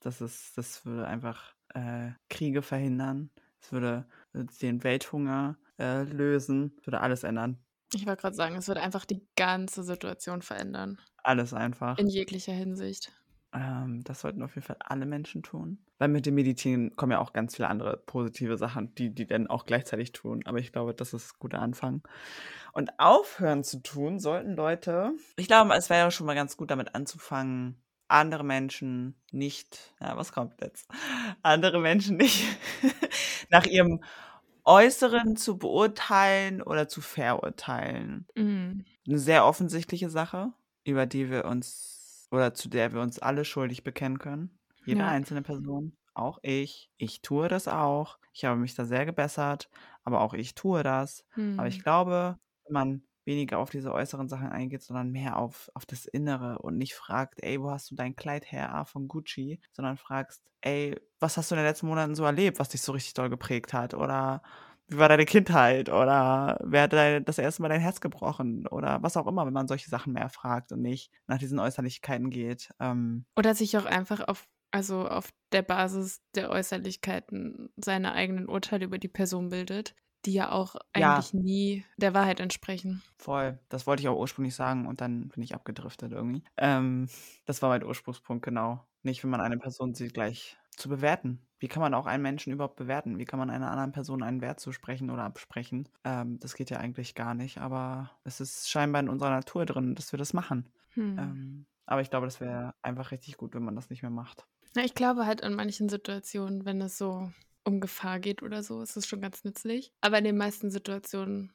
[0.00, 3.30] Das ist, das würde einfach äh, Kriege verhindern.
[3.60, 7.58] Es würde den Welthunger äh, lösen, würde alles ändern.
[7.94, 10.98] Ich wollte gerade sagen, es würde einfach die ganze Situation verändern.
[11.22, 11.98] Alles einfach.
[11.98, 13.12] In jeglicher Hinsicht.
[13.52, 15.78] Ähm, das sollten auf jeden Fall alle Menschen tun.
[15.96, 19.46] Weil mit dem Meditieren kommen ja auch ganz viele andere positive Sachen, die die dann
[19.46, 20.42] auch gleichzeitig tun.
[20.44, 22.02] Aber ich glaube, das ist ein guter Anfang.
[22.72, 25.12] Und aufhören zu tun sollten Leute.
[25.36, 30.16] Ich glaube, es wäre ja schon mal ganz gut, damit anzufangen, andere Menschen nicht, ja,
[30.16, 30.88] was kommt jetzt?
[31.42, 32.44] Andere Menschen nicht
[33.50, 34.02] nach ihrem
[34.64, 38.26] Äußeren zu beurteilen oder zu verurteilen.
[38.34, 38.84] Mhm.
[39.06, 40.52] Eine sehr offensichtliche Sache,
[40.84, 44.58] über die wir uns oder zu der wir uns alle schuldig bekennen können.
[44.84, 45.08] Jede ja.
[45.08, 46.90] einzelne Person, auch ich.
[46.98, 48.18] Ich tue das auch.
[48.32, 49.70] Ich habe mich da sehr gebessert,
[50.04, 51.24] aber auch ich tue das.
[51.36, 51.58] Mhm.
[51.58, 55.86] Aber ich glaube, wenn man weniger auf diese äußeren Sachen eingeht, sondern mehr auf, auf
[55.86, 58.74] das Innere und nicht fragt, ey, wo hast du dein Kleid her?
[58.74, 62.58] Ah, von Gucci, sondern fragst, ey, was hast du in den letzten Monaten so erlebt,
[62.58, 63.94] was dich so richtig doll geprägt hat?
[63.94, 64.42] Oder
[64.88, 65.90] wie war deine Kindheit?
[65.90, 68.66] Oder wer hat dein, das erste Mal dein Herz gebrochen?
[68.66, 72.30] Oder was auch immer, wenn man solche Sachen mehr fragt und nicht nach diesen Äußerlichkeiten
[72.30, 72.70] geht.
[72.80, 73.26] Ähm.
[73.36, 78.98] Oder sich auch einfach auf also auf der Basis der Äußerlichkeiten seine eigenen Urteile über
[78.98, 79.94] die Person bildet
[80.24, 81.38] die ja auch eigentlich ja.
[81.38, 83.02] nie der Wahrheit entsprechen.
[83.16, 83.58] Voll.
[83.68, 86.42] Das wollte ich auch ursprünglich sagen und dann bin ich abgedriftet irgendwie.
[86.56, 87.08] Ähm,
[87.46, 88.84] das war mein Ursprungspunkt, genau.
[89.02, 91.40] Nicht, wenn man eine Person sieht, gleich zu bewerten.
[91.60, 93.18] Wie kann man auch einen Menschen überhaupt bewerten?
[93.18, 95.88] Wie kann man einer anderen Person einen Wert zusprechen oder absprechen?
[96.04, 99.94] Ähm, das geht ja eigentlich gar nicht, aber es ist scheinbar in unserer Natur drin,
[99.94, 100.68] dass wir das machen.
[100.90, 101.18] Hm.
[101.18, 104.46] Ähm, aber ich glaube, das wäre einfach richtig gut, wenn man das nicht mehr macht.
[104.76, 107.32] Ja, ich glaube halt in manchen Situationen, wenn es so
[107.68, 109.92] um Gefahr geht oder so, ist es schon ganz nützlich.
[110.00, 111.52] Aber in den meisten Situationen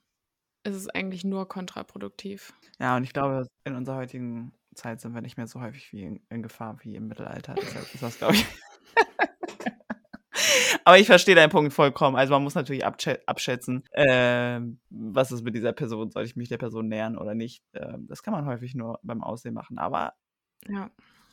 [0.63, 2.53] ist es eigentlich nur kontraproduktiv.
[2.79, 6.03] Ja, und ich glaube, in unserer heutigen Zeit sind wir nicht mehr so häufig wie
[6.03, 7.55] in, in Gefahr wie im Mittelalter.
[7.55, 8.45] Deshalb ist das, glaube ich.
[10.85, 12.15] Aber ich verstehe deinen Punkt vollkommen.
[12.15, 14.59] Also man muss natürlich abschätzen, äh,
[14.89, 17.63] was ist mit dieser Person, soll ich mich der Person nähern oder nicht.
[17.73, 19.77] Äh, das kann man häufig nur beim Aussehen machen.
[19.77, 20.13] Aber
[20.67, 20.89] ja.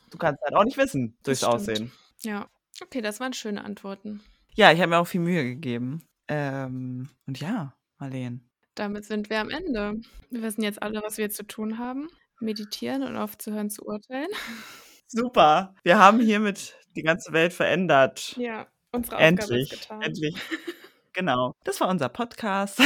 [0.09, 1.91] du kannst halt auch nicht wissen durchs Aussehen.
[2.21, 2.49] Ja,
[2.81, 4.21] okay, das waren schöne Antworten.
[4.55, 6.07] Ja, ich habe mir auch viel Mühe gegeben.
[6.27, 8.49] Ähm, und ja, Marleen.
[8.75, 9.99] Damit sind wir am Ende.
[10.29, 12.07] Wir wissen jetzt alle, was wir zu tun haben.
[12.39, 14.29] Meditieren und aufzuhören zu urteilen.
[15.07, 15.75] Super.
[15.83, 18.35] Wir haben hiermit die ganze Welt verändert.
[18.37, 20.01] Ja, unsere Aufgabe endlich, ist getan.
[20.01, 20.35] Endlich.
[21.13, 21.55] Genau.
[21.65, 22.81] Das war unser Podcast.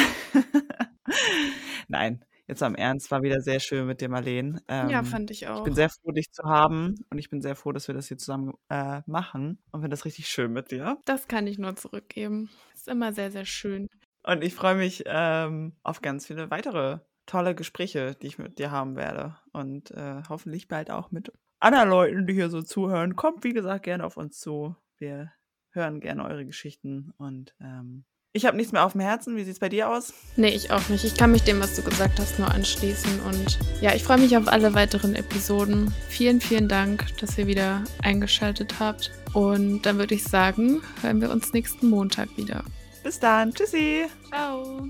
[1.88, 4.62] Nein, jetzt am Ernst war wieder sehr schön mit dir, Marleen.
[4.68, 5.60] Ähm, ja, fand ich auch.
[5.60, 8.08] Ich bin sehr froh, dich zu haben und ich bin sehr froh, dass wir das
[8.08, 10.98] hier zusammen äh, machen und finde das richtig schön mit dir.
[11.06, 12.50] Das kann ich nur zurückgeben.
[12.74, 13.88] Ist immer sehr, sehr schön.
[14.24, 18.72] Und ich freue mich ähm, auf ganz viele weitere tolle Gespräche, die ich mit dir
[18.72, 19.38] haben werde.
[19.52, 23.16] Und äh, hoffentlich bald auch mit anderen Leuten, die hier so zuhören.
[23.16, 24.76] Kommt, wie gesagt, gerne auf uns zu.
[24.98, 25.32] Wir
[25.72, 28.06] hören gerne eure Geschichten und ähm,
[28.36, 29.38] ich habe nichts mehr auf dem Herzen.
[29.38, 30.14] Wie sieht es bei dir aus?
[30.36, 31.06] Nee, ich auch nicht.
[31.06, 33.22] Ich kann mich dem, was du gesagt hast, nur anschließen.
[33.22, 35.94] Und ja, ich freue mich auf alle weiteren Episoden.
[36.10, 39.12] Vielen, vielen Dank, dass ihr wieder eingeschaltet habt.
[39.34, 42.64] Und dann würde ich sagen, hören wir uns nächsten Montag wieder.
[43.04, 43.54] Bis dann.
[43.54, 44.06] Tschüssi.
[44.30, 44.90] Ciao.